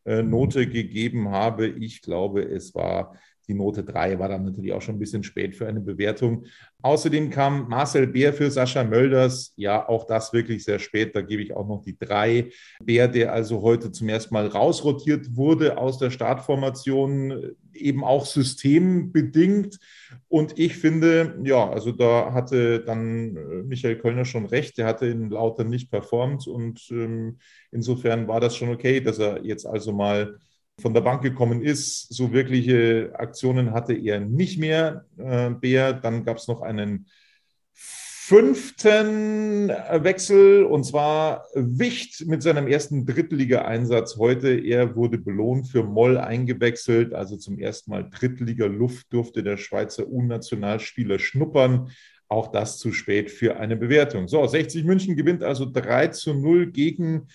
äh, 0.07 0.23
Note 0.23 0.67
gegeben 0.67 1.29
habe. 1.29 1.67
Ich 1.67 2.01
glaube, 2.01 2.41
es 2.45 2.75
war 2.75 3.15
die 3.51 3.55
Note 3.55 3.83
3 3.83 4.21
war 4.21 4.29
dann 4.29 4.45
natürlich 4.45 4.73
auch 4.73 4.81
schon 4.81 4.95
ein 4.95 5.01
bisschen 5.01 5.25
spät 5.25 5.57
für 5.57 5.67
eine 5.67 5.81
Bewertung. 5.81 6.45
Außerdem 6.83 7.31
kam 7.31 7.69
Marcel 7.69 8.07
Bär 8.07 8.33
für 8.33 8.49
Sascha 8.49 8.85
Mölders. 8.85 9.53
Ja, 9.57 9.89
auch 9.89 10.07
das 10.07 10.33
wirklich 10.33 10.63
sehr 10.63 10.79
spät. 10.79 11.17
Da 11.17 11.21
gebe 11.21 11.43
ich 11.43 11.53
auch 11.53 11.67
noch 11.67 11.83
die 11.83 11.99
3. 11.99 12.51
Bär, 12.85 13.09
der 13.09 13.33
also 13.33 13.61
heute 13.61 13.91
zum 13.91 14.09
ersten 14.09 14.33
Mal 14.33 14.47
rausrotiert 14.47 15.35
wurde 15.35 15.79
aus 15.79 15.99
der 15.99 16.11
Startformation, 16.11 17.57
eben 17.75 18.05
auch 18.05 18.25
systembedingt. 18.25 19.81
Und 20.29 20.57
ich 20.57 20.77
finde, 20.77 21.41
ja, 21.43 21.69
also 21.69 21.91
da 21.91 22.33
hatte 22.33 22.85
dann 22.85 23.37
äh, 23.37 23.63
Michael 23.65 23.99
Kölner 23.99 24.25
schon 24.25 24.47
recht. 24.47 24.79
Der 24.79 24.87
hatte 24.87 25.07
in 25.07 25.31
Lauter 25.31 25.65
nicht 25.65 25.91
performt. 25.91 26.47
Und 26.47 26.87
ähm, 26.93 27.39
insofern 27.73 28.29
war 28.29 28.39
das 28.39 28.57
schon 28.57 28.71
okay, 28.71 29.01
dass 29.01 29.19
er 29.19 29.45
jetzt 29.45 29.67
also 29.67 29.93
mal 29.93 30.39
von 30.81 30.95
der 30.95 31.03
Bank 31.03 31.23
gekommen 31.23 31.63
ist. 31.63 32.13
So 32.13 32.33
wirkliche 32.33 33.13
Aktionen 33.15 33.73
hatte 33.73 33.95
er 33.95 34.21
nicht 34.21 34.59
mehr, 34.59 35.05
äh, 35.19 35.51
Bär. 35.51 35.93
Dann 35.93 36.25
gab 36.25 36.39
es 36.39 36.49
noch 36.49 36.63
einen 36.63 37.07
fünften 38.31 39.71
Wechsel 39.71 40.63
und 40.63 40.85
zwar 40.85 41.47
Wicht 41.55 42.29
mit 42.29 42.45
seinem 42.45 42.69
ersten 42.69 43.05
Drittliga-Einsatz 43.05 44.19
heute. 44.19 44.51
Er 44.51 44.95
wurde 44.95 45.19
belohnt 45.19 45.67
für 45.67 45.83
Moll 45.83 46.17
eingewechselt, 46.17 47.13
also 47.13 47.37
zum 47.37 47.59
ersten 47.59 47.91
Mal 47.91 48.09
Drittliga-Luft 48.09 49.13
durfte 49.13 49.43
der 49.43 49.57
Schweizer 49.57 50.07
U-Nationalspieler 50.07 51.19
schnuppern. 51.19 51.91
Auch 52.29 52.53
das 52.53 52.79
zu 52.79 52.93
spät 52.93 53.33
für 53.33 53.57
eine 53.57 53.77
Bewertung. 53.77 54.29
So, 54.29 54.47
60 54.47 54.85
München 54.85 55.17
gewinnt 55.17 55.43
also 55.43 55.69
3 55.69 56.07
zu 56.09 56.33
0 56.33 56.71
gegen 56.71 57.27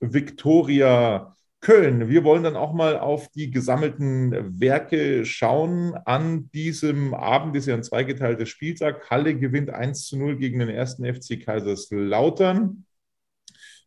Viktoria 0.00 1.34
Köln. 1.62 2.08
Wir 2.08 2.24
wollen 2.24 2.42
dann 2.42 2.56
auch 2.56 2.72
mal 2.72 2.98
auf 2.98 3.28
die 3.28 3.52
gesammelten 3.52 4.60
Werke 4.60 5.24
schauen 5.24 5.94
an 5.94 6.50
diesem 6.52 7.14
Abend. 7.14 7.54
Ist 7.54 7.66
ja 7.66 7.74
ein 7.74 7.84
zweigeteilter 7.84 8.46
Spieltag. 8.46 9.08
Halle 9.10 9.36
gewinnt 9.36 9.70
1 9.70 10.06
zu 10.06 10.18
0 10.18 10.36
gegen 10.36 10.58
den 10.58 10.68
ersten 10.68 11.06
FC 11.06 11.40
Kaiserslautern. 11.40 12.84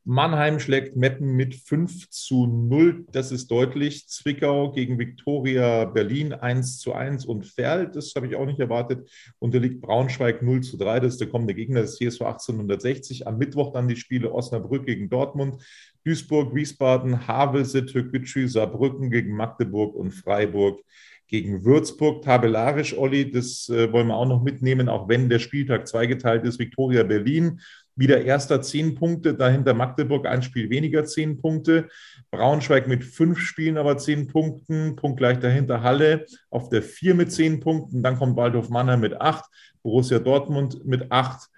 Mannheim 0.08 0.60
schlägt 0.60 0.96
Meppen 0.96 1.36
mit 1.36 1.56
5 1.56 2.12
zu 2.12 2.46
0. 2.46 3.06
Das 3.12 3.32
ist 3.32 3.50
deutlich. 3.50 4.08
Zwickau 4.08 4.72
gegen 4.72 5.00
Viktoria 5.00 5.86
Berlin 5.86 6.32
1 6.32 6.78
zu 6.78 6.94
1 6.94 7.26
und 7.26 7.48
Ferl, 7.48 7.90
das 7.90 8.14
habe 8.16 8.28
ich 8.28 8.36
auch 8.36 8.46
nicht 8.46 8.60
erwartet, 8.60 9.10
unterliegt 9.40 9.82
Braunschweig 9.82 10.44
0 10.44 10.62
zu 10.62 10.78
3. 10.78 11.00
Das 11.00 11.14
ist 11.14 11.22
der 11.22 11.30
kommende 11.30 11.56
Gegner 11.56 11.82
des 11.82 11.98
TSV 11.98 12.22
1860. 12.22 13.26
Am 13.26 13.40
Mittwoch 13.40 13.74
dann 13.74 13.88
die 13.88 13.96
Spiele 13.96 14.32
Osnabrück 14.32 14.86
gegen 14.86 15.10
Dortmund, 15.10 15.64
Duisburg, 16.04 16.54
Wiesbaden, 16.54 17.28
Havelse, 17.28 17.84
Türkgücü, 17.88 18.48
Saarbrücken 18.48 19.10
gegen 19.10 19.36
Magdeburg 19.36 19.96
und 19.96 20.12
Freiburg 20.12 20.82
gegen 21.28 21.66
Würzburg. 21.66 22.22
Tabellarisch, 22.22 22.96
Olli, 22.96 23.32
das 23.32 23.70
äh, 23.70 23.92
wollen 23.92 24.10
wir 24.10 24.16
auch 24.16 24.28
noch 24.28 24.44
mitnehmen, 24.44 24.88
auch 24.88 25.10
wenn 25.10 25.30
der 25.30 25.40
Spieltag 25.40 25.88
zweigeteilt 25.88 26.44
ist. 26.44 26.60
Viktoria 26.60 27.02
Berlin 27.02 27.60
wieder 27.96 28.24
erster 28.24 28.62
zehn 28.62 28.96
Punkte, 28.96 29.34
dahinter 29.34 29.74
Magdeburg 29.74 30.28
ein 30.28 30.44
Spiel 30.44 30.70
weniger 30.70 31.06
zehn 31.06 31.38
Punkte. 31.38 31.88
Braunschweig 32.32 32.88
mit 32.88 33.04
fünf 33.04 33.40
Spielen 33.40 33.78
aber 33.78 33.98
zehn 33.98 34.28
Punkten, 34.28 34.96
punktgleich 34.96 35.40
dahinter 35.40 35.82
Halle 35.82 36.26
auf 36.50 36.70
der 36.70 36.82
vier 36.82 37.16
mit 37.16 37.32
zehn 37.32 37.60
Punkten. 37.60 38.04
Dann 38.04 38.18
kommt 38.18 38.36
Waldhof 38.36 38.70
Mannheim 38.70 39.00
mit 39.00 39.20
acht, 39.20 39.46
Borussia 39.82 40.20
Dortmund 40.20 40.86
mit 40.86 41.12
acht, 41.12 41.50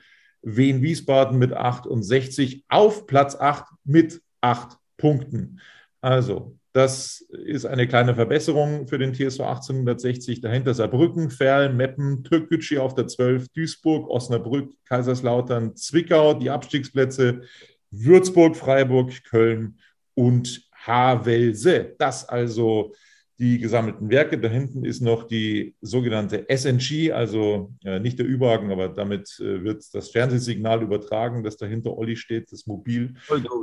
Wien 0.42 0.82
Wiesbaden 0.82 1.38
mit 1.38 1.54
68 1.54 2.64
auf 2.70 3.08
Platz 3.08 3.36
8 3.36 3.66
mit 3.84 4.22
acht 4.40 4.78
Punkten. 4.98 5.60
Also 6.02 6.56
das 6.78 7.22
ist 7.32 7.66
eine 7.66 7.88
kleine 7.88 8.14
Verbesserung 8.14 8.88
für 8.88 9.00
den 9.00 9.12
TSV 9.12 9.40
1860. 9.40 10.42
Dahinter 10.42 10.76
Saarbrücken, 10.76 11.32
Ferl, 11.32 11.74
Meppen, 11.74 12.24
Türkgücü 12.24 12.78
auf 12.78 12.94
der 12.94 13.08
12, 13.08 13.50
Duisburg, 13.50 14.08
Osnabrück, 14.08 14.72
Kaiserslautern, 14.86 15.76
Zwickau, 15.76 16.36
die 16.36 16.52
Abstiegsplätze, 16.52 17.42
Würzburg, 17.90 18.56
Freiburg, 18.56 19.24
Köln 19.24 19.80
und 20.14 20.70
Havelse. 20.72 21.96
Das 21.98 22.30
also 22.30 22.94
die 23.40 23.58
gesammelten 23.58 24.12
Werke. 24.12 24.40
Da 24.40 24.48
hinten 24.48 24.86
ist 24.86 25.02
noch 25.02 25.24
die 25.24 25.76
sogenannte 25.82 26.46
SNG, 26.48 27.12
also 27.12 27.74
äh, 27.84 28.00
nicht 28.00 28.20
der 28.20 28.28
Überhaken, 28.28 28.72
aber 28.72 28.90
damit 28.90 29.36
äh, 29.40 29.64
wird 29.64 29.84
das 29.94 30.12
Fernsehsignal 30.12 30.84
übertragen, 30.84 31.44
das 31.44 31.58
dahinter 31.58 31.98
Olli 31.98 32.16
steht, 32.16 32.52
das 32.52 32.68
Mobil. 32.68 33.16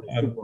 Ähm, 0.09 0.37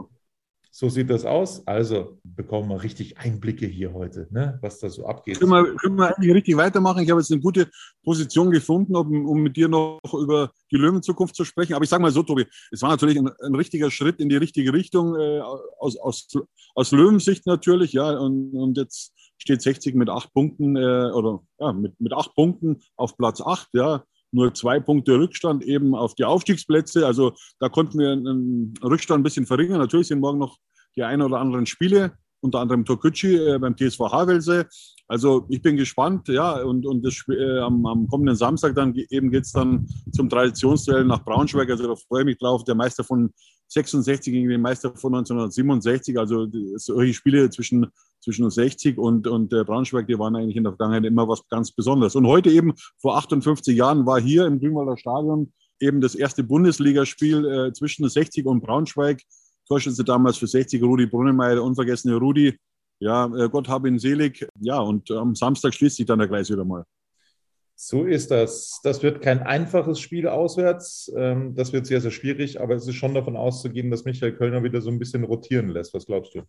so 0.73 0.87
sieht 0.87 1.09
das 1.09 1.25
aus. 1.25 1.67
Also 1.67 2.17
bekommen 2.23 2.69
wir 2.69 2.81
richtig 2.81 3.17
Einblicke 3.17 3.67
hier 3.67 3.93
heute, 3.93 4.27
ne, 4.31 4.57
was 4.61 4.79
da 4.79 4.89
so 4.89 5.05
abgeht. 5.05 5.39
Können 5.39 5.51
wir, 5.51 5.75
können 5.75 5.97
wir 5.97 6.15
eigentlich 6.15 6.33
richtig 6.33 6.55
weitermachen? 6.55 7.03
Ich 7.03 7.11
habe 7.11 7.19
jetzt 7.19 7.31
eine 7.31 7.41
gute 7.41 7.69
Position 8.03 8.51
gefunden, 8.51 8.95
um, 8.95 9.27
um 9.27 9.41
mit 9.41 9.57
dir 9.57 9.67
noch 9.67 9.99
über 10.13 10.51
die 10.71 10.77
Löwenzukunft 10.77 11.35
zu 11.35 11.43
sprechen. 11.43 11.73
Aber 11.73 11.83
ich 11.83 11.89
sage 11.89 12.01
mal 12.01 12.11
so, 12.11 12.23
Tobi, 12.23 12.45
es 12.71 12.81
war 12.81 12.89
natürlich 12.89 13.19
ein, 13.19 13.29
ein 13.43 13.55
richtiger 13.55 13.91
Schritt 13.91 14.21
in 14.21 14.29
die 14.29 14.37
richtige 14.37 14.71
Richtung, 14.71 15.19
äh, 15.19 15.41
aus, 15.77 15.97
aus, 15.97 16.27
aus 16.73 16.91
Löwensicht 16.91 17.45
natürlich. 17.45 17.91
Ja, 17.91 18.17
und, 18.17 18.53
und 18.53 18.77
jetzt 18.77 19.13
steht 19.37 19.61
60 19.61 19.93
mit 19.95 20.09
acht 20.09 20.33
Punkten 20.33 20.77
äh, 20.77 21.11
oder 21.11 21.41
ja, 21.59 21.73
mit, 21.73 21.99
mit 21.99 22.13
acht 22.13 22.33
Punkten 22.33 22.81
auf 22.95 23.17
Platz 23.17 23.41
acht. 23.41 23.67
Ja, 23.73 24.05
nur 24.31 24.53
zwei 24.53 24.79
Punkte 24.79 25.17
Rückstand 25.19 25.63
eben 25.63 25.95
auf 25.95 26.15
die 26.15 26.25
Aufstiegsplätze. 26.25 27.05
Also 27.05 27.33
da 27.59 27.69
konnten 27.69 27.99
wir 27.99 28.11
einen 28.11 28.73
Rückstand 28.83 29.21
ein 29.21 29.23
bisschen 29.23 29.45
verringern. 29.45 29.79
Natürlich 29.79 30.07
sind 30.07 30.19
morgen 30.19 30.39
noch 30.39 30.57
die 30.95 31.03
ein 31.03 31.21
oder 31.21 31.39
anderen 31.39 31.65
Spiele, 31.65 32.17
unter 32.41 32.59
anderem 32.59 32.85
Tokuchi 32.85 33.35
äh, 33.35 33.57
beim 33.59 33.75
TSV 33.75 33.99
Havelse. 34.11 34.67
Also 35.07 35.45
ich 35.49 35.61
bin 35.61 35.77
gespannt, 35.77 36.27
ja, 36.27 36.61
und, 36.61 36.85
und 36.85 37.05
das, 37.05 37.23
äh, 37.29 37.59
am, 37.59 37.85
am, 37.85 38.07
kommenden 38.07 38.35
Samstag 38.35 38.75
dann 38.75 38.93
eben 39.09 39.29
geht 39.29 39.43
es 39.43 39.51
dann 39.51 39.87
zum 40.11 40.29
Traditionsduell 40.29 41.05
nach 41.05 41.23
Braunschweig. 41.23 41.69
Also 41.69 41.87
da 41.87 41.95
freue 41.95 42.21
ich 42.21 42.25
mich 42.25 42.37
drauf. 42.37 42.63
Der 42.63 42.75
Meister 42.75 43.03
von 43.03 43.31
66 43.67 44.33
gegen 44.33 44.49
den 44.49 44.61
Meister 44.61 44.93
von 44.95 45.13
1967. 45.15 46.17
Also 46.17 46.47
solche 46.75 47.13
Spiele 47.13 47.49
zwischen, 47.49 47.87
zwischen 48.21 48.49
60 48.49 48.97
und, 48.97 49.27
und 49.27 49.53
äh, 49.53 49.63
Braunschweig, 49.63 50.07
die 50.07 50.17
waren 50.17 50.35
eigentlich 50.35 50.57
in 50.57 50.63
der 50.63 50.73
Vergangenheit 50.73 51.05
immer 51.05 51.27
was 51.27 51.47
ganz 51.49 51.71
Besonderes. 51.71 52.15
Und 52.15 52.27
heute 52.27 52.49
eben, 52.49 52.73
vor 52.99 53.17
58 53.17 53.75
Jahren, 53.75 54.05
war 54.05 54.19
hier 54.19 54.45
im 54.45 54.59
Grünwalder 54.59 54.97
Stadion 54.97 55.51
eben 55.79 55.99
das 55.99 56.15
erste 56.15 56.43
Bundesligaspiel 56.43 57.45
äh, 57.45 57.73
zwischen 57.73 58.07
60 58.07 58.45
und 58.45 58.61
Braunschweig. 58.61 59.21
Torschütze 59.71 60.03
damals 60.03 60.37
für 60.37 60.47
60 60.47 60.83
Rudi 60.83 61.05
Brunnemeyer, 61.05 61.55
der 61.55 61.63
unvergessene 61.63 62.15
Rudi. 62.15 62.57
Ja, 62.99 63.25
äh, 63.33 63.47
Gott 63.47 63.69
habe 63.69 63.87
ihn 63.87 63.99
selig. 63.99 64.45
Ja, 64.59 64.79
und 64.79 65.09
am 65.11 65.33
Samstag 65.33 65.73
schließt 65.73 65.95
sich 65.95 66.05
dann 66.05 66.19
der 66.19 66.27
Kreis 66.27 66.49
wieder 66.49 66.65
mal. 66.65 66.83
So 67.75 68.03
ist 68.03 68.29
das. 68.31 68.81
Das 68.83 69.01
wird 69.01 69.21
kein 69.21 69.39
einfaches 69.39 70.01
Spiel 70.01 70.27
auswärts. 70.27 71.09
Ähm, 71.15 71.55
das 71.55 71.71
wird 71.71 71.85
sehr, 71.85 72.01
sehr 72.01 72.11
schwierig, 72.11 72.59
aber 72.59 72.75
es 72.75 72.85
ist 72.85 72.95
schon 72.95 73.13
davon 73.13 73.37
auszugehen, 73.37 73.89
dass 73.89 74.03
Michael 74.03 74.35
Kölner 74.35 74.61
wieder 74.61 74.81
so 74.81 74.89
ein 74.89 74.99
bisschen 74.99 75.23
rotieren 75.23 75.69
lässt. 75.69 75.93
Was 75.93 76.05
glaubst 76.05 76.35
du? 76.35 76.41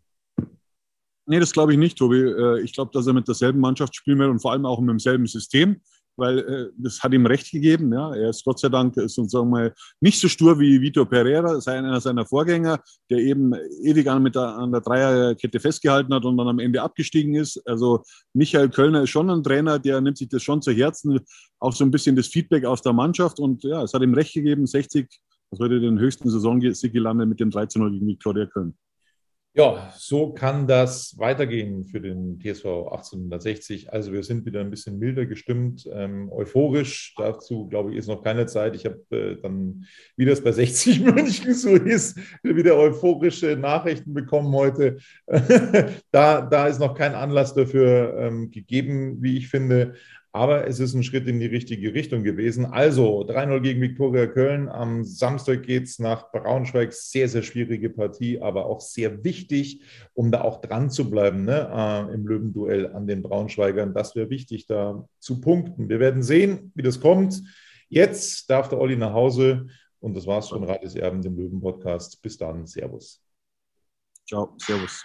Nee, 1.26 1.38
das 1.38 1.52
glaube 1.52 1.72
ich 1.72 1.78
nicht, 1.78 1.96
Tobi. 1.96 2.18
Äh, 2.18 2.60
ich 2.62 2.72
glaube, 2.72 2.90
dass 2.92 3.06
er 3.06 3.12
mit 3.12 3.28
derselben 3.28 3.60
Mannschaft 3.60 3.94
spielen 3.94 4.18
wird 4.18 4.30
und 4.30 4.40
vor 4.40 4.50
allem 4.50 4.66
auch 4.66 4.80
mit 4.80 4.90
demselben 4.90 5.26
System 5.26 5.80
weil 6.16 6.38
äh, 6.38 6.68
das 6.76 7.02
hat 7.02 7.12
ihm 7.12 7.26
recht 7.26 7.50
gegeben. 7.50 7.92
Ja. 7.92 8.14
Er 8.14 8.30
ist 8.30 8.44
Gott 8.44 8.58
sei 8.58 8.68
Dank 8.68 8.94
sozusagen 8.94 9.50
mal 9.50 9.72
nicht 10.00 10.20
so 10.20 10.28
stur 10.28 10.58
wie 10.58 10.80
Vitor 10.80 11.08
Pereira, 11.08 11.58
einer 11.66 12.00
seiner 12.00 12.26
Vorgänger, 12.26 12.80
der 13.10 13.18
eben 13.18 13.54
ewig 13.82 14.08
an, 14.08 14.22
mit 14.22 14.34
der, 14.34 14.56
an 14.56 14.72
der 14.72 14.80
Dreierkette 14.80 15.60
festgehalten 15.60 16.12
hat 16.14 16.24
und 16.24 16.36
dann 16.36 16.48
am 16.48 16.58
Ende 16.58 16.82
abgestiegen 16.82 17.34
ist. 17.34 17.60
Also 17.66 18.02
Michael 18.34 18.68
Kölner 18.70 19.02
ist 19.02 19.10
schon 19.10 19.30
ein 19.30 19.42
Trainer, 19.42 19.78
der 19.78 20.00
nimmt 20.00 20.18
sich 20.18 20.28
das 20.28 20.42
schon 20.42 20.62
zu 20.62 20.72
Herzen, 20.72 21.20
auch 21.58 21.72
so 21.72 21.84
ein 21.84 21.90
bisschen 21.90 22.16
das 22.16 22.28
Feedback 22.28 22.64
aus 22.64 22.82
der 22.82 22.92
Mannschaft 22.92 23.38
und 23.38 23.62
ja, 23.64 23.82
es 23.82 23.94
hat 23.94 24.02
ihm 24.02 24.14
recht 24.14 24.34
gegeben, 24.34 24.66
60, 24.66 25.08
das 25.50 25.60
heute 25.60 25.80
den 25.80 25.98
höchsten 25.98 26.30
Saisonsieg 26.30 26.92
gelandet 26.92 27.28
mit 27.28 27.40
dem 27.40 27.50
13-0 27.50 27.90
gegen 27.90 28.06
Viktoria 28.06 28.46
Köln. 28.46 28.74
Ja, 29.54 29.92
so 29.98 30.32
kann 30.32 30.66
das 30.66 31.18
weitergehen 31.18 31.84
für 31.84 32.00
den 32.00 32.40
TSV 32.40 32.64
1860. 32.64 33.92
Also 33.92 34.10
wir 34.10 34.22
sind 34.22 34.46
wieder 34.46 34.60
ein 34.60 34.70
bisschen 34.70 34.98
milder 34.98 35.26
gestimmt, 35.26 35.86
ähm, 35.92 36.30
euphorisch. 36.32 37.14
Dazu, 37.18 37.68
glaube 37.68 37.90
ich, 37.90 37.98
ist 37.98 38.06
noch 38.06 38.22
keine 38.22 38.46
Zeit. 38.46 38.74
Ich 38.74 38.86
habe 38.86 39.02
äh, 39.10 39.36
dann, 39.42 39.84
wie 40.16 40.24
das 40.24 40.42
bei 40.42 40.52
60 40.52 41.00
München 41.04 41.52
so 41.52 41.74
ist, 41.74 42.18
wieder 42.42 42.78
euphorische 42.78 43.54
Nachrichten 43.54 44.14
bekommen 44.14 44.54
heute. 44.54 44.96
da, 46.10 46.40
da 46.40 46.66
ist 46.66 46.80
noch 46.80 46.94
kein 46.94 47.14
Anlass 47.14 47.52
dafür 47.52 48.16
ähm, 48.20 48.50
gegeben, 48.50 49.22
wie 49.22 49.36
ich 49.36 49.48
finde. 49.48 49.96
Aber 50.34 50.66
es 50.66 50.80
ist 50.80 50.94
ein 50.94 51.02
Schritt 51.02 51.28
in 51.28 51.40
die 51.40 51.46
richtige 51.46 51.92
Richtung 51.92 52.24
gewesen. 52.24 52.64
Also 52.64 53.20
3-0 53.20 53.60
gegen 53.60 53.82
Viktoria 53.82 54.26
Köln. 54.26 54.70
Am 54.70 55.04
Samstag 55.04 55.62
geht 55.64 55.84
es 55.84 55.98
nach 55.98 56.32
Braunschweig. 56.32 56.94
Sehr, 56.94 57.28
sehr 57.28 57.42
schwierige 57.42 57.90
Partie, 57.90 58.40
aber 58.40 58.64
auch 58.64 58.80
sehr 58.80 59.24
wichtig, 59.24 59.82
um 60.14 60.32
da 60.32 60.40
auch 60.40 60.62
dran 60.62 60.90
zu 60.90 61.10
bleiben 61.10 61.44
ne? 61.44 61.70
äh, 62.10 62.14
im 62.14 62.26
Löwenduell 62.26 62.94
an 62.94 63.06
den 63.06 63.20
Braunschweigern. 63.20 63.92
Das 63.92 64.16
wäre 64.16 64.30
wichtig, 64.30 64.66
da 64.66 65.06
zu 65.18 65.38
punkten. 65.42 65.90
Wir 65.90 66.00
werden 66.00 66.22
sehen, 66.22 66.72
wie 66.74 66.82
das 66.82 67.00
kommt. 67.00 67.42
Jetzt 67.90 68.48
darf 68.48 68.70
der 68.70 68.80
Olli 68.80 68.96
nach 68.96 69.12
Hause. 69.12 69.66
Und 70.00 70.16
das 70.16 70.26
war's 70.26 70.48
schon, 70.48 70.64
Radis 70.64 70.94
Erben, 70.94 71.20
dem 71.20 71.36
Löwen-Podcast. 71.36 72.22
Bis 72.22 72.38
dann. 72.38 72.66
Servus. 72.66 73.22
Ciao. 74.26 74.54
Servus. 74.58 75.04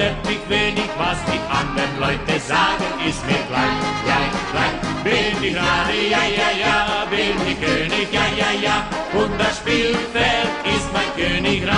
Stört 0.00 0.26
mich 0.26 0.48
wenig, 0.48 0.88
was 0.96 1.18
die 1.26 1.40
anderen 1.50 2.00
Leute 2.00 2.40
sagen, 2.40 2.84
ist 3.06 3.24
mir 3.26 3.42
gleich, 3.48 3.80
gleich, 4.04 4.32
gleich. 4.52 5.04
Bin 5.04 5.44
ich 5.44 5.56
Rade, 5.56 6.00
ja, 6.10 6.22
ja, 6.24 6.50
ja, 6.64 7.06
bin 7.10 7.36
ich 7.46 7.60
König, 7.60 8.08
ja, 8.12 8.26
ja, 8.36 8.50
ja, 8.60 8.86
und 9.12 9.38
das 9.38 9.58
Spielfeld 9.58 10.50
ist 10.64 10.88
mein 10.92 11.10
Königreich. 11.16 11.76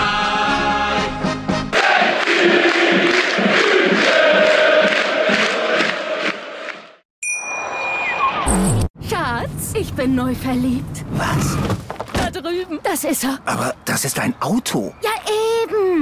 Schatz, 9.08 9.74
ich 9.74 9.92
bin 9.94 10.14
neu 10.14 10.34
verliebt. 10.34 11.04
Was? 11.12 11.56
Da 12.14 12.30
drüben. 12.30 12.78
Das 12.82 13.04
ist 13.04 13.24
er. 13.24 13.38
Aber 13.46 13.74
das 13.84 14.04
ist 14.04 14.18
ein 14.18 14.34
Auto. 14.40 14.94
Ja. 15.02 15.21